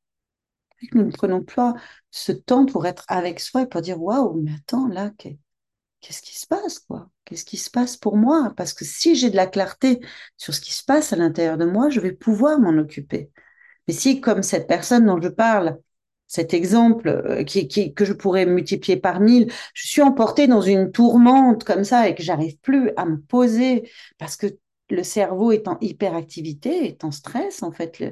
[0.92, 1.74] Nous ne prenons pas
[2.10, 6.38] ce temps pour être avec soi et pour dire waouh, mais attends, là, qu'est-ce qui
[6.38, 7.10] se passe, quoi?
[7.24, 8.52] Qu'est-ce qui se passe pour moi?
[8.56, 10.00] Parce que si j'ai de la clarté
[10.36, 13.30] sur ce qui se passe à l'intérieur de moi, je vais pouvoir m'en occuper.
[13.88, 15.78] Mais si, comme cette personne dont je parle,
[16.26, 20.60] cet exemple euh, qui, qui, que je pourrais multiplier par mille, je suis emportée dans
[20.60, 24.46] une tourmente comme ça et que j'arrive plus à me poser parce que
[24.90, 28.02] le cerveau est en hyperactivité, est en stress, en fait.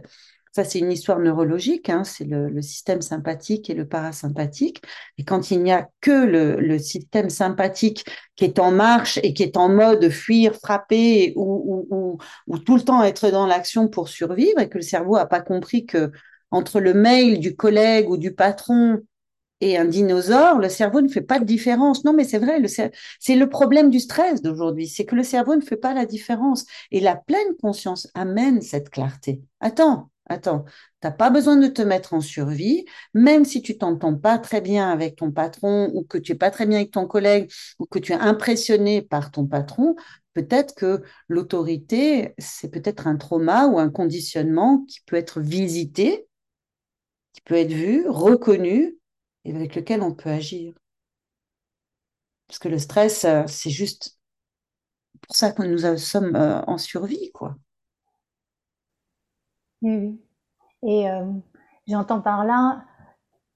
[0.58, 4.82] Ça, c'est une histoire neurologique, hein, c'est le, système sympathique et le parasympathique.
[5.16, 9.44] Et quand il n'y a que le, système sympathique qui est en marche et qui
[9.44, 12.18] est en mode fuir, frapper ou,
[12.48, 15.40] ou tout le temps être dans l'action pour survivre et que le cerveau n'a pas
[15.40, 16.10] compris que
[16.50, 19.00] entre le mail du collègue ou du patron
[19.60, 22.04] et un dinosaure, le cerveau ne fait pas de différence.
[22.04, 22.60] Non, mais c'est vrai,
[23.20, 26.64] c'est le problème du stress d'aujourd'hui, c'est que le cerveau ne fait pas la différence.
[26.90, 29.42] Et la pleine conscience amène cette clarté.
[29.60, 30.64] Attends, attends,
[31.00, 34.90] t'as pas besoin de te mettre en survie, même si tu t'entends pas très bien
[34.90, 37.98] avec ton patron ou que tu es pas très bien avec ton collègue ou que
[37.98, 39.96] tu es impressionné par ton patron,
[40.34, 46.28] peut-être que l'autorité, c'est peut-être un trauma ou un conditionnement qui peut être visité,
[47.32, 48.98] qui peut être vu, reconnu
[49.44, 50.74] et avec lequel on peut agir.
[52.46, 54.18] Parce que le stress, euh, c'est juste
[55.22, 57.56] pour ça que nous sommes euh, en survie, quoi.
[59.82, 60.20] Oui,
[60.84, 61.24] Et euh,
[61.88, 62.84] j'entends par là,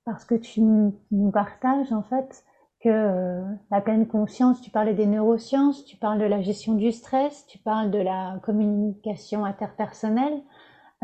[0.06, 2.44] parce que tu nous partages en fait,
[2.80, 6.92] que euh, la pleine conscience, tu parlais des neurosciences, tu parles de la gestion du
[6.92, 10.42] stress, tu parles de la communication interpersonnelle.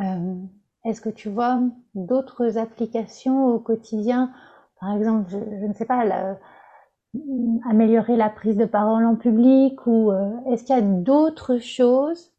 [0.00, 0.36] Euh,
[0.84, 1.60] Est-ce que tu vois
[1.94, 4.32] d'autres applications au quotidien?
[4.80, 6.04] Par exemple, je, ne sais pas,
[7.68, 10.12] améliorer la prise de parole en public ou
[10.46, 12.32] est-ce qu'il y a d'autres choses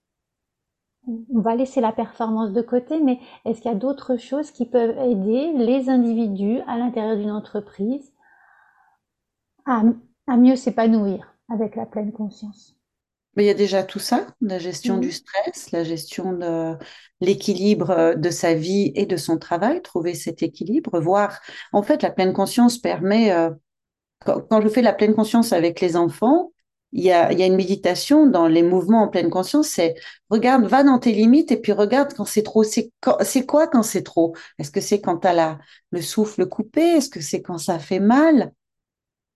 [1.09, 4.65] on va laisser la performance de côté, mais est-ce qu'il y a d'autres choses qui
[4.65, 8.13] peuvent aider les individus à l'intérieur d'une entreprise
[9.65, 9.83] à,
[10.27, 12.75] à mieux s'épanouir avec la pleine conscience?
[13.35, 15.01] Mais il y a déjà tout ça, la gestion mmh.
[15.01, 16.75] du stress, la gestion de
[17.21, 21.39] l'équilibre de sa vie et de son travail, trouver cet équilibre, voir.
[21.71, 23.51] En fait, la pleine conscience permet, euh,
[24.25, 26.51] quand, quand, je fais la pleine conscience avec les enfants,
[26.91, 29.95] il y a, une méditation dans les mouvements en pleine conscience, c'est
[30.29, 32.63] regarde, va dans tes limites et puis regarde quand c'est trop.
[32.63, 32.91] C'est,
[33.45, 34.35] quoi quand c'est trop?
[34.57, 35.59] Est-ce que c'est quand tu as
[35.91, 36.81] le souffle coupé?
[36.81, 38.51] Est-ce que c'est quand ça fait mal?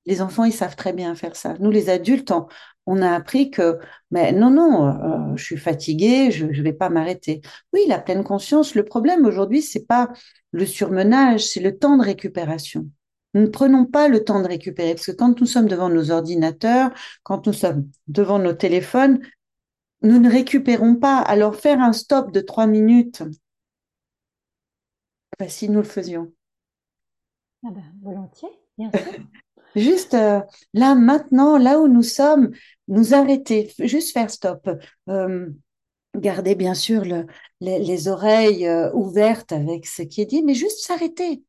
[0.06, 1.54] Les enfants, ils savent très bien faire ça.
[1.60, 2.34] Nous, les adultes,
[2.86, 3.78] on, a appris que,
[4.12, 7.42] mais non, non, euh, je suis fatiguée, je ne vais pas m'arrêter.
[7.72, 10.12] Oui, la pleine conscience, le problème aujourd'hui, c'est pas
[10.52, 12.90] le surmenage, c'est le temps de récupération.
[13.34, 16.12] Nous ne prenons pas le temps de récupérer, parce que quand nous sommes devant nos
[16.12, 16.92] ordinateurs,
[17.24, 19.22] quand nous sommes devant nos téléphones,
[20.02, 21.18] nous ne récupérons pas.
[21.18, 23.24] Alors faire un stop de trois minutes,
[25.40, 26.32] ben, si nous le faisions.
[27.66, 29.14] Ah ben, volontiers, bien sûr.
[29.76, 30.42] juste euh,
[30.74, 32.52] là, maintenant, là où nous sommes,
[32.88, 34.70] nous arrêter, juste faire stop.
[35.10, 35.50] Euh,
[36.16, 37.26] garder bien sûr le,
[37.60, 41.44] les, les, oreilles euh, ouvertes avec ce qui est dit, mais juste s'arrêter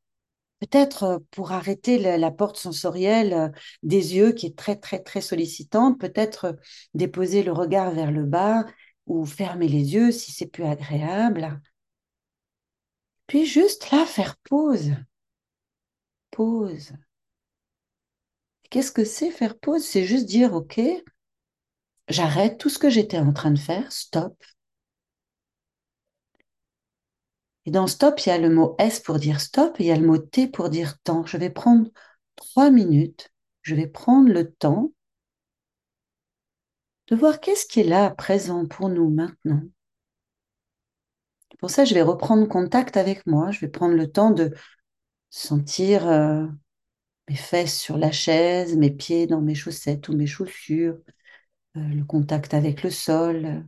[0.60, 3.48] peut-être euh, pour arrêter la, porte sensorielle euh,
[3.82, 6.52] des yeux qui est très, très, très sollicitante, peut-être euh,
[6.94, 8.64] déposer le regard vers le bas
[9.06, 11.60] ou fermer les yeux si c'est plus agréable.
[13.26, 14.92] Puis juste là, faire pause.
[16.30, 16.92] Pause.
[18.70, 19.84] Qu'est-ce que c'est faire pause?
[19.84, 20.80] C'est juste dire, OK,
[22.08, 24.36] j'arrête tout ce que j'étais en train de faire, stop,
[27.66, 29.92] Et dans stop, il y a le mot S pour dire stop et il y
[29.92, 31.24] a le mot T pour dire temps.
[31.24, 31.90] Je vais prendre
[32.36, 34.92] trois minutes, je vais prendre le temps
[37.08, 39.62] de voir qu'est-ce qui est là, présent pour nous maintenant.
[41.58, 44.54] Pour ça, je vais reprendre contact avec moi, je vais prendre le temps de
[45.30, 46.46] sentir euh,
[47.28, 50.98] mes fesses sur la chaise, mes pieds dans mes chaussettes ou mes chaussures,
[51.76, 53.64] euh, le contact avec le sol,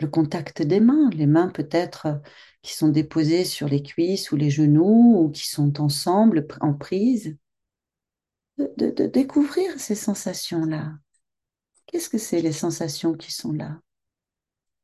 [0.00, 2.14] le contact des mains, les mains peut-être euh,
[2.62, 7.36] qui sont déposées sur les cuisses ou les genoux ou qui sont ensemble en prise,
[8.58, 10.94] de, découvrir ces sensations-là.
[11.86, 13.80] Qu'est-ce que c'est les sensations qui sont là?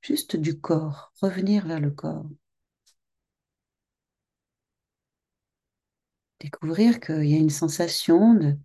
[0.01, 2.27] Juste du corps, revenir vers le corps.
[6.41, 8.57] Découvrir qu'il y a une sensation de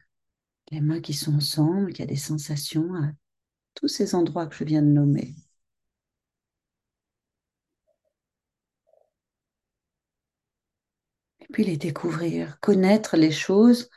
[0.71, 3.11] les mains qui sont ensemble, qu'il y a des sensations à
[3.73, 5.33] tous ces endroits que je viens de nommer.
[11.51, 13.89] Puis les découvrir, connaître les choses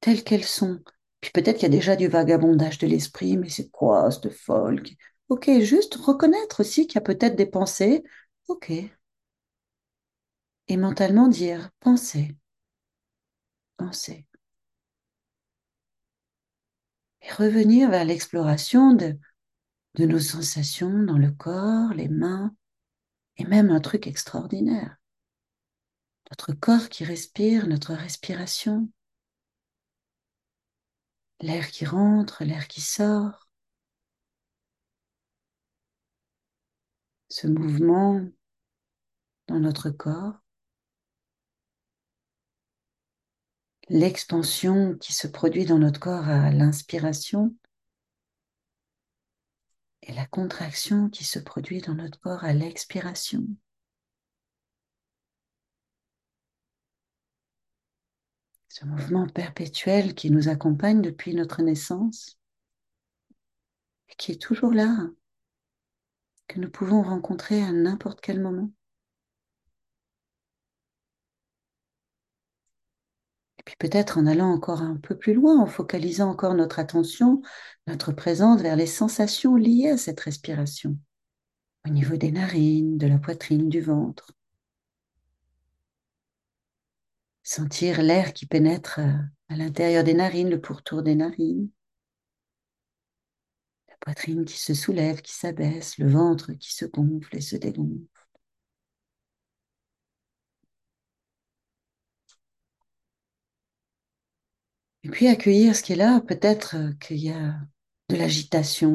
[0.00, 0.80] telles qu'elles sont.
[1.20, 4.94] Puis peut-être qu'il y a déjà du vagabondage de l'esprit, mais c'est quoi ce folk
[5.28, 8.04] Ok, juste reconnaître aussi qu'il y a peut-être des pensées.
[8.48, 8.72] Ok.
[10.68, 12.36] et mentalement dire pensez,
[13.78, 14.26] pensez.
[17.20, 19.18] Et revenir vers l'exploration de,
[19.96, 22.54] de nos sensations dans le corps, les mains,
[23.38, 24.96] et même un truc extraordinaire.
[26.30, 28.88] Notre corps qui respire, notre respiration,
[31.40, 33.48] l'air qui rentre, l'air qui sort,
[37.28, 38.26] ce mouvement
[39.46, 40.40] dans notre corps,
[43.88, 47.54] l'expansion qui se produit dans notre corps à l'inspiration.
[50.02, 53.44] Et la contraction qui se produit dans notre corps à l'expiration.
[58.78, 62.38] Ce mouvement perpétuel qui nous accompagne depuis notre naissance
[64.10, 64.94] et qui est toujours là,
[66.46, 68.70] que nous pouvons rencontrer à n'importe quel moment.
[73.64, 77.40] Puis peut-être en allant encore un peu plus loin, en focalisant encore notre attention,
[77.86, 80.98] notre présence vers les sensations liées à cette respiration,
[81.86, 84.34] au niveau des narines, de la poitrine, du ventre.
[87.48, 89.12] Sentir l'air qui pénètre euh,
[89.48, 91.70] à l'intérieur des narines, le pourtour des narines.
[93.88, 98.02] La poitrine qui se soulève, qui s'abaisse, le ventre qui se gonfle et se dégonfle.
[105.04, 107.60] Et puis accueillir ce qui est là, peut-être euh, qu'il y a
[108.08, 108.90] de l'agitation,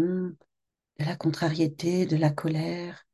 [1.00, 3.08] de la contrariété, de la colère.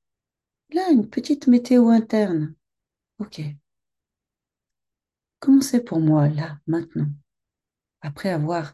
[0.72, 2.56] Là, une petite météo interne.
[3.20, 3.42] Ok.
[5.40, 7.10] Comment c'est pour moi, là, maintenant,
[8.02, 8.74] après avoir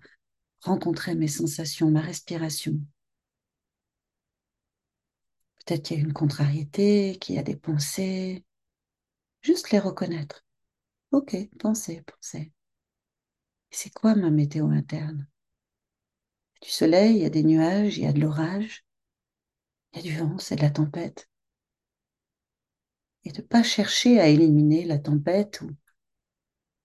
[0.62, 2.80] rencontré mes sensations, ma respiration?
[5.66, 8.46] Peut-être qu'il y a une contrariété, qu'il y a des pensées.
[9.42, 10.46] Juste les reconnaître.
[11.12, 12.52] Ok, pensez, pensez.
[13.70, 15.28] C'est quoi ma météo interne?
[16.56, 18.86] Il y a du soleil, il y a des nuages, il y a de l'orage,
[19.92, 21.30] il y a du vent, c'est de la tempête.
[23.26, 25.70] Et de ne pas chercher à éliminer la tempête ou,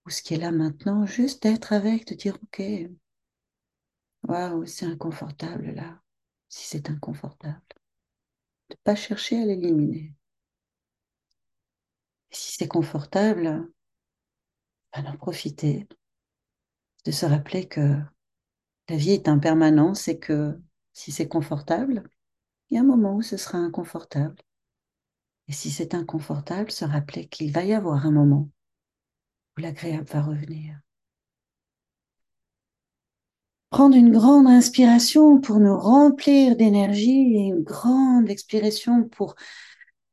[0.09, 2.63] ou ce qui est là maintenant, juste d'être avec, de dire ok,
[4.23, 6.01] waouh, c'est inconfortable là,
[6.49, 7.61] si c'est inconfortable.
[8.71, 10.15] De ne pas chercher à l'éliminer.
[12.31, 13.71] Si c'est confortable,
[14.95, 15.87] ben d'en profiter,
[17.05, 18.01] de se rappeler que
[18.89, 20.59] la vie est impermanence et que
[20.95, 22.09] si c'est confortable,
[22.71, 24.43] il y a un moment où ce sera inconfortable.
[25.49, 28.49] Et si c'est inconfortable, se rappeler qu'il va y avoir un moment
[29.59, 30.79] l'agréable va revenir.
[33.71, 39.35] Prendre une grande inspiration pour nous remplir d'énergie et une grande expiration pour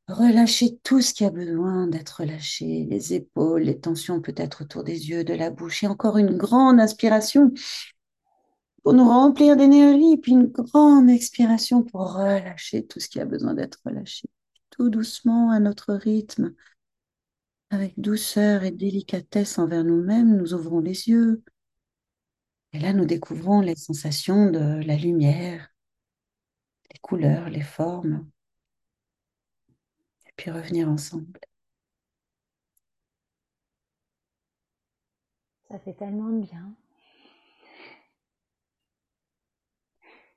[0.08, 5.08] Relâcher tout ce qui a besoin d'être relâché, les épaules, les tensions peut-être autour des
[5.08, 7.52] yeux, de la bouche, et encore une grande inspiration
[8.84, 13.54] pour nous remplir d'énergie, puis une grande expiration pour relâcher tout ce qui a besoin
[13.54, 14.28] d'être relâché.
[14.70, 16.54] Tout doucement, à notre rythme,
[17.70, 21.42] avec douceur et délicatesse envers nous-mêmes, nous ouvrons les yeux.
[22.72, 25.68] Et là, nous découvrons les sensations de la lumière,
[26.92, 28.26] les couleurs, les formes
[30.36, 31.40] puis revenir ensemble.
[35.68, 36.74] Ça fait tellement de bien.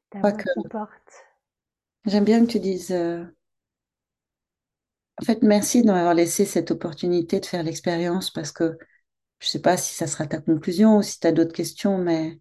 [0.09, 0.67] Ta voix que...
[0.69, 1.25] porte.
[2.05, 2.91] J'aime bien que tu dises.
[2.91, 3.23] Euh,
[5.21, 8.77] en fait, merci de m'avoir laissé cette opportunité de faire l'expérience parce que
[9.39, 11.97] je ne sais pas si ça sera ta conclusion ou si tu as d'autres questions,
[11.97, 12.39] mais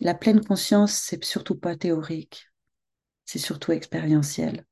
[0.00, 2.46] la pleine conscience, c'est surtout pas théorique,
[3.24, 4.64] c'est surtout expérientiel.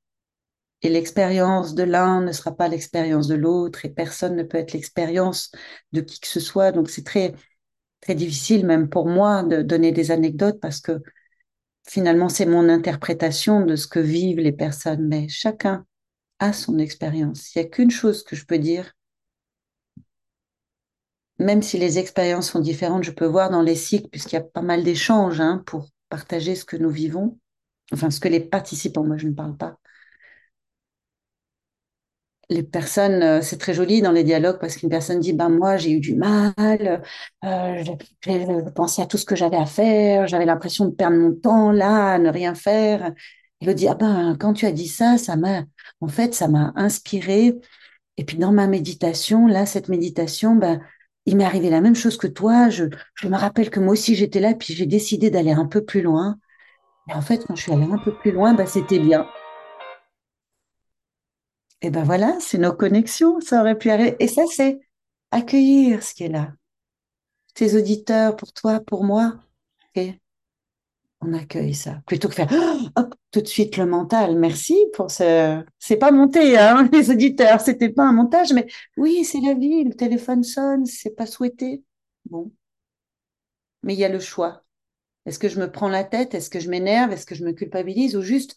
[0.81, 4.71] Et l'expérience de l'un ne sera pas l'expérience de l'autre et personne ne peut être
[4.71, 5.51] l'expérience
[5.91, 6.71] de qui que ce soit.
[6.71, 7.33] Donc c'est très,
[7.99, 11.01] très difficile même pour moi de donner des anecdotes parce que
[11.85, 15.05] finalement c'est mon interprétation de ce que vivent les personnes.
[15.09, 15.85] Mais chacun
[16.39, 17.53] a son expérience.
[17.55, 18.93] Il n'y a qu'une chose que je peux dire.
[21.39, 24.41] Même si les expériences sont différentes, je peux voir dans les cycles, puisqu'il y a
[24.41, 27.39] pas mal d'échanges hein, pour partager ce que nous vivons,
[27.93, 29.77] enfin ce que les participants, moi je ne parle pas,
[32.51, 35.77] les personnes, euh, c'est très joli dans les dialogues parce qu'une personne dit, ben moi
[35.77, 37.03] j'ai eu du mal,
[37.45, 37.83] euh,
[38.21, 41.71] j'ai pensé à tout ce que j'avais à faire, j'avais l'impression de perdre mon temps
[41.71, 43.13] là, à ne rien faire.
[43.61, 45.63] Et l'autre dit, ah ben quand tu as dit ça, ça m'a,
[46.01, 47.59] en fait, ça m'a inspiré.
[48.17, 50.81] Et puis dans ma méditation, là, cette méditation, ben,
[51.25, 52.69] il m'est arrivé la même chose que toi.
[52.69, 52.85] Je,
[53.15, 56.01] je me rappelle que moi aussi j'étais là, puis j'ai décidé d'aller un peu plus
[56.01, 56.37] loin.
[57.09, 59.27] Et en fait, quand je suis allée un peu plus loin, ben, c'était bien.
[61.81, 64.15] Et ben voilà, c'est nos connexions, ça aurait pu arriver.
[64.19, 64.79] Et ça, c'est
[65.31, 66.53] accueillir ce qui est là.
[67.53, 69.35] Tes auditeurs, pour toi, pour moi.
[71.21, 72.01] On accueille ça.
[72.05, 72.51] Plutôt que faire
[72.95, 74.37] hop, tout de suite le mental.
[74.37, 75.63] Merci pour ce.
[75.77, 78.67] C'est pas monté, hein, les auditeurs, c'était pas un montage, mais
[78.97, 81.83] oui, c'est la vie, le téléphone sonne, c'est pas souhaité.
[82.25, 82.51] Bon.
[83.83, 84.63] Mais il y a le choix.
[85.25, 86.33] Est-ce que je me prends la tête?
[86.33, 87.11] Est-ce que je m'énerve?
[87.11, 88.15] Est-ce que je me culpabilise?
[88.15, 88.55] Ou juste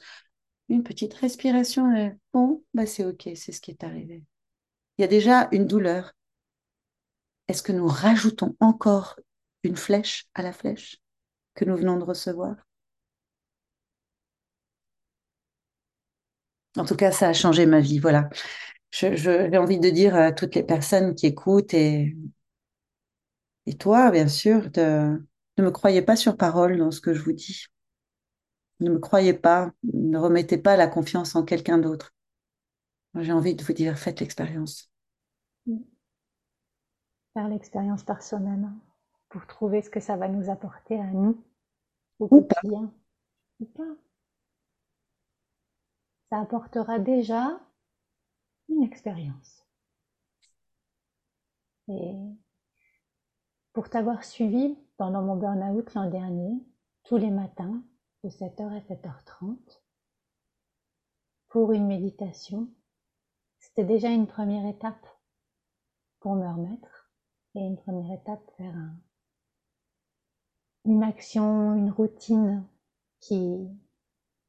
[0.69, 1.95] une petite respiration.
[1.95, 4.25] Et, bon, bah c'est OK, c'est ce qui est arrivé.
[4.99, 6.15] Il y a déjà une douleur.
[7.49, 9.19] Est-ce que nous rajoutons encore
[9.65, 11.02] une flèche à la flèche?
[11.55, 12.57] Que nous venons de recevoir
[16.77, 17.99] En tout cas, ça a changé ma vie.
[17.99, 18.29] Voilà.
[18.91, 22.17] J'ai envie de dire à toutes les personnes qui écoutent et,
[23.67, 25.19] et toi, bien sûr, ne
[25.59, 27.67] me croyez pas sur parole dans ce que je vous dis.
[28.81, 32.13] Ne me croyez pas, ne remettez pas la confiance en quelqu'un d'autre.
[33.19, 34.91] J'ai envie de vous dire, faites l'expérience.
[37.35, 38.73] Faire l'expérience par soi-même
[39.33, 41.43] pour trouver ce que ça va nous apporter à nous
[42.19, 42.93] au quotidien.
[43.61, 43.97] Ou pas.
[46.29, 47.59] Ça apportera déjà
[48.69, 49.67] une expérience.
[51.89, 52.15] Et
[53.73, 56.63] pour t'avoir suivi pendant mon burn-out l'an dernier,
[57.05, 57.83] tous les matins,
[58.25, 59.57] de 7h à 7h30
[61.49, 62.69] pour une méditation.
[63.59, 65.07] C'était déjà une première étape
[66.21, 67.11] pour me remettre
[67.55, 68.77] et une première étape vers
[70.85, 72.65] une action, une routine
[73.21, 73.69] qui,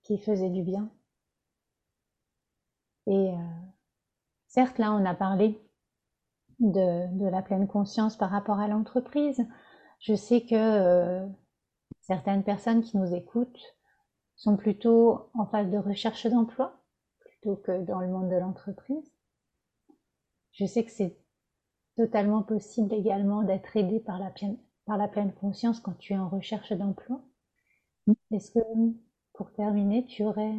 [0.04, 0.90] qui faisait du bien.
[3.08, 3.38] Et euh,
[4.48, 5.60] certes, là, on a parlé
[6.60, 9.46] de, de, la pleine conscience par rapport à l'entreprise.
[10.00, 11.28] Je sais que euh,
[12.04, 13.78] Certaines personnes qui nous écoutent
[14.36, 16.78] sont plutôt en phase de recherche d'emploi
[17.20, 19.10] plutôt que dans le monde de l'entreprise.
[20.52, 21.16] Je sais que c'est
[21.96, 26.18] totalement possible également d'être aidé par la, pleine, par la pleine conscience quand tu es
[26.18, 27.22] en recherche d'emploi.
[28.32, 28.60] Est-ce que,
[29.34, 30.56] pour terminer, tu aurais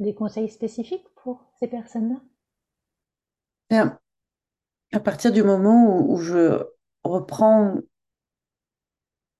[0.00, 2.20] des conseils spécifiques pour ces personnes-là?
[4.92, 6.62] À partir du moment où je
[7.04, 7.76] reprends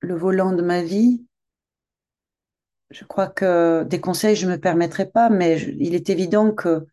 [0.00, 1.26] le volant de ma vie,
[2.90, 6.86] je crois que des conseils, je ne me permettrai pas, mais il est évident que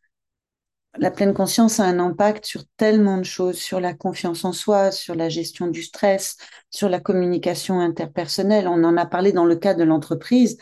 [0.97, 4.91] la pleine conscience a un impact sur tellement de choses, sur la confiance en soi,
[4.91, 6.37] sur la gestion du stress,
[6.69, 8.67] sur la communication interpersonnelle.
[8.67, 10.57] On en a parlé dans le cadre de l'entreprise,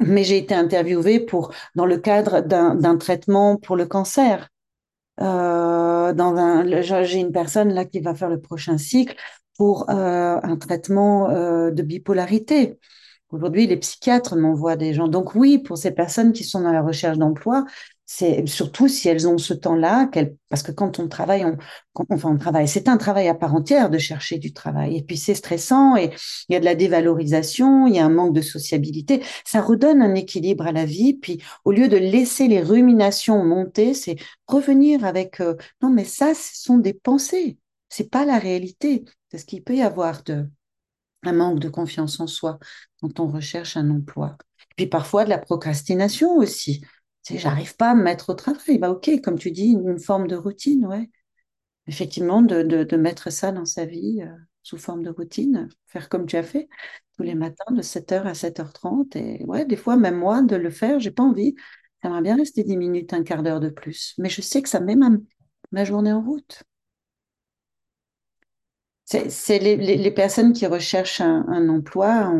[0.00, 4.48] mais j'ai été interviewée pour dans le cadre d'un traitement pour le cancer.
[5.20, 9.14] Euh, dans un, j'ai une personne là qui va faire le prochain cycle
[9.56, 12.78] pour euh, un traitement euh, de bipolarité.
[13.30, 15.08] Aujourd'hui, les psychiatres m'envoient des gens.
[15.08, 17.64] Donc oui, pour ces personnes qui sont dans la recherche d'emploi,
[18.04, 20.10] c'est surtout si elles ont ce temps-là,
[20.48, 21.56] parce que quand on travaille, on,
[22.10, 24.98] enfin on travaille, c'est un travail à part entière de chercher du travail.
[24.98, 26.10] Et puis c'est stressant et
[26.48, 29.22] il y a de la dévalorisation, il y a un manque de sociabilité.
[29.44, 31.14] Ça redonne un équilibre à la vie.
[31.14, 36.34] Puis au lieu de laisser les ruminations monter, c'est revenir avec euh, non mais ça,
[36.34, 39.04] ce sont des pensées, c'est pas la réalité.
[39.30, 40.46] Parce qu'il peut y avoir de,
[41.22, 42.58] un manque de confiance en soi
[43.00, 44.36] quand on recherche un emploi.
[44.76, 46.82] Puis parfois de la procrastination aussi.
[47.22, 48.78] Sais, j'arrive pas à me mettre au travail.
[48.78, 51.08] Bah, ok, comme tu dis, une, forme de routine, ouais.
[51.86, 56.36] Effectivement, de, mettre ça dans sa vie euh, sous forme de routine, faire comme tu
[56.36, 56.68] as fait
[57.16, 59.16] tous les matins de 7h à 7h30.
[59.16, 61.54] Et ouais, des fois, même moi, de le faire, j'ai pas envie.
[62.02, 64.14] J'aimerais bien rester 10 minutes, un quart d'heure de plus.
[64.18, 65.10] Mais je sais que ça met ma,
[65.72, 66.64] ma journée en route.
[69.04, 72.32] C'est les, personnes qui recherchent un, emploi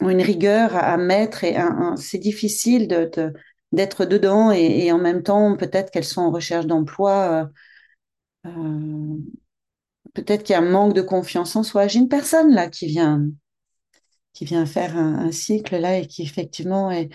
[0.00, 1.56] une rigueur à, mettre et
[1.96, 7.50] c'est difficile d'être dedans et, en même temps peut-être qu'elles sont en recherche d'emploi.
[8.46, 9.16] Euh, euh,
[10.14, 11.86] peut-être qu'il y a un manque de confiance en soi.
[11.86, 13.24] J'ai une personne là qui vient
[14.34, 17.08] qui vient faire un, cycle là et qui effectivement est,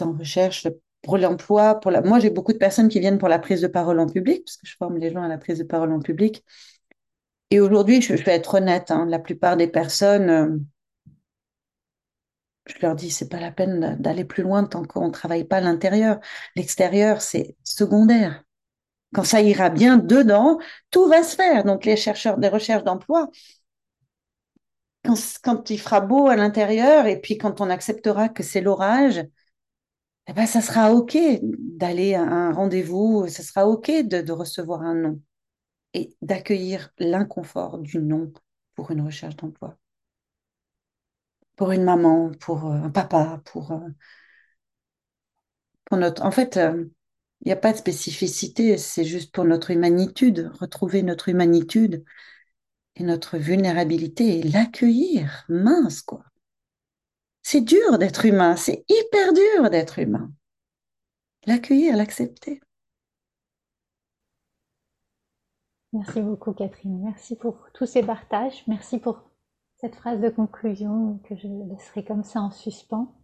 [0.00, 0.68] en recherche
[1.02, 1.76] pour l'emploi.
[1.80, 2.02] Pour la...
[2.02, 4.56] Moi, j'ai beaucoup de personnes qui viennent pour la prise de parole en public, parce
[4.56, 6.44] que je forme les gens à la prise de parole en public.
[7.50, 10.58] Et aujourd'hui, je, vais être honnête, hein, la plupart des personnes, euh,
[12.68, 15.58] je leur dis, c'est pas la peine d'aller plus loin tant qu'on ne travaille pas
[15.58, 16.20] à l'intérieur.
[16.56, 18.44] L'extérieur, c'est secondaire.
[19.14, 20.58] Quand ça ira bien dedans,
[20.90, 21.64] tout va se faire.
[21.64, 23.30] Donc, les chercheurs des recherches d'emploi,
[25.42, 29.24] quand, il fera beau à l'intérieur et puis quand on acceptera que c'est l'orage,
[30.28, 34.82] eh ben, ça sera OK d'aller à un rendez-vous, ça sera OK de, de recevoir
[34.82, 35.20] un nom
[35.94, 38.32] et d'accueillir l'inconfort du non
[38.74, 39.76] pour une recherche d'emploi.
[41.58, 43.80] Pour une maman, pour euh, un papa, pour, euh,
[45.84, 46.22] pour notre...
[46.24, 46.84] En fait, euh,
[47.42, 52.04] Il n'y a pas de spécificité, c'est juste pour notre humanitude, retrouver notre humanitude
[52.96, 55.44] et notre vulnérabilité et l'accueillir.
[55.48, 56.24] Mince, quoi.
[57.42, 60.30] C'est dur d'être humain, c'est hyper dur d'être humain.
[61.46, 62.60] L'accueillir, l'accepter.
[65.92, 69.27] Merci beaucoup Catherine, merci pour tous ces partages, merci pour
[69.80, 73.14] cette phrase de conclusion que je laisserai comme ça en suspens.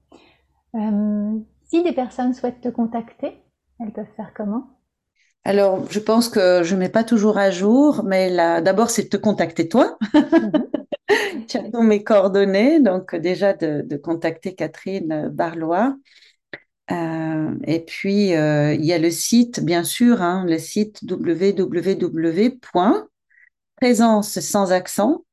[0.75, 3.33] Euh, si des personnes souhaitent te contacter,
[3.81, 4.71] elles peuvent faire comment?
[5.45, 9.09] Alors, je pense que je ne mets pas toujours à jour, mais d'abord, c'est de
[9.09, 9.99] te contacter toi.
[11.07, 11.47] Mhm.
[11.47, 15.97] tu as tous mes coordonnées, donc déjà de, contacter Catherine Barlois.
[16.91, 21.81] Euh, et puis, euh, il y a le site, bien sûr, hein, le site www.présence
[24.41, 25.24] sans accent,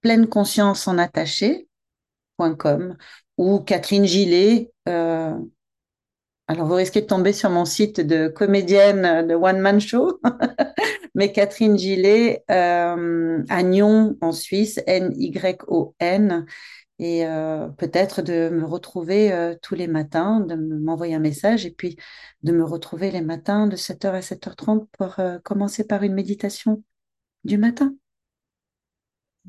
[0.00, 2.96] pleine conscience en attaché.com
[3.36, 4.72] ou Catherine Gillet.
[4.88, 5.36] Euh,
[6.48, 10.20] alors, vous risquez de tomber sur mon site de comédienne de One Man Show,
[11.16, 16.46] mais Catherine Gillet euh, à Nyon en Suisse, N-Y-O-N,
[17.00, 21.72] et euh, peut-être de me retrouver euh, tous les matins, de m'envoyer un message et
[21.72, 21.96] puis
[22.44, 26.84] de me retrouver les matins de 7h à 7h30 pour commencer par une méditation
[27.42, 27.92] du matin.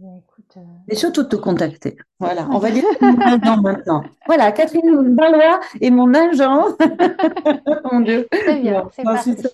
[0.04, 1.98] Euh, et surtout te contacter.
[2.20, 4.04] Voilà, on va dire maintenant.
[4.28, 6.66] Voilà, Catherine Balois et mon agent.
[7.92, 8.28] mon Dieu.
[8.32, 9.36] Très bien, c'est parti.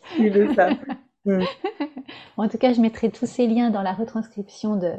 [1.25, 1.39] Mm.
[2.35, 4.91] en tout cas, je mettrai tous ces liens dans la retranscription de,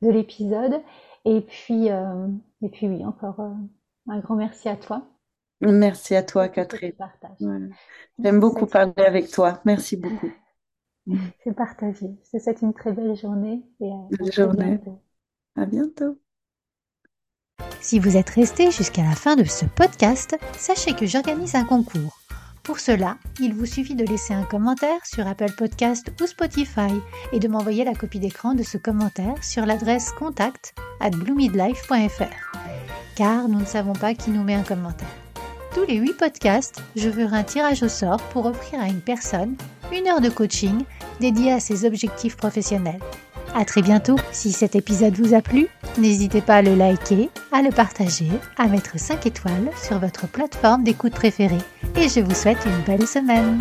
[0.00, 0.80] de l'épisode.
[1.26, 2.28] Et puis, euh,
[2.62, 3.52] et puis oui, encore euh,
[4.08, 5.02] un grand merci à toi.
[5.60, 6.94] Merci à toi, Catherine.
[8.18, 9.60] J'aime beaucoup parler avec toi.
[9.66, 10.30] Merci beaucoup.
[11.44, 12.06] C'est partagé.
[12.24, 14.78] Je te souhaite une très belle journée et à, journée.
[14.78, 15.02] Bientôt.
[15.56, 16.18] À bientôt.
[17.80, 22.18] Si vous êtes resté jusqu'à la fin de ce podcast, sachez que j'organise un concours.
[22.64, 26.92] Pour cela, il vous suffit de laisser un commentaire sur Apple Podcast ou Spotify
[27.32, 32.58] et de m'envoyer la copie d'écran de ce commentaire sur l'adresse contact at bloomidlife.fr.
[33.14, 35.06] Car nous ne savons pas qui nous met un commentaire.
[35.72, 39.56] Tous les 8 podcasts, je ferai un tirage au sort pour offrir à une personne
[39.92, 40.84] une heure de coaching
[41.20, 43.00] dédiée à ses objectifs professionnels.
[43.54, 44.16] À très bientôt.
[44.32, 48.28] Si cet épisode vous a plu, n'hésitez pas à le liker, à le partager,
[48.58, 51.56] à mettre 5 étoiles sur votre plateforme d'écoute préférée.
[51.96, 53.58] Et je vous souhaite une belle semaine.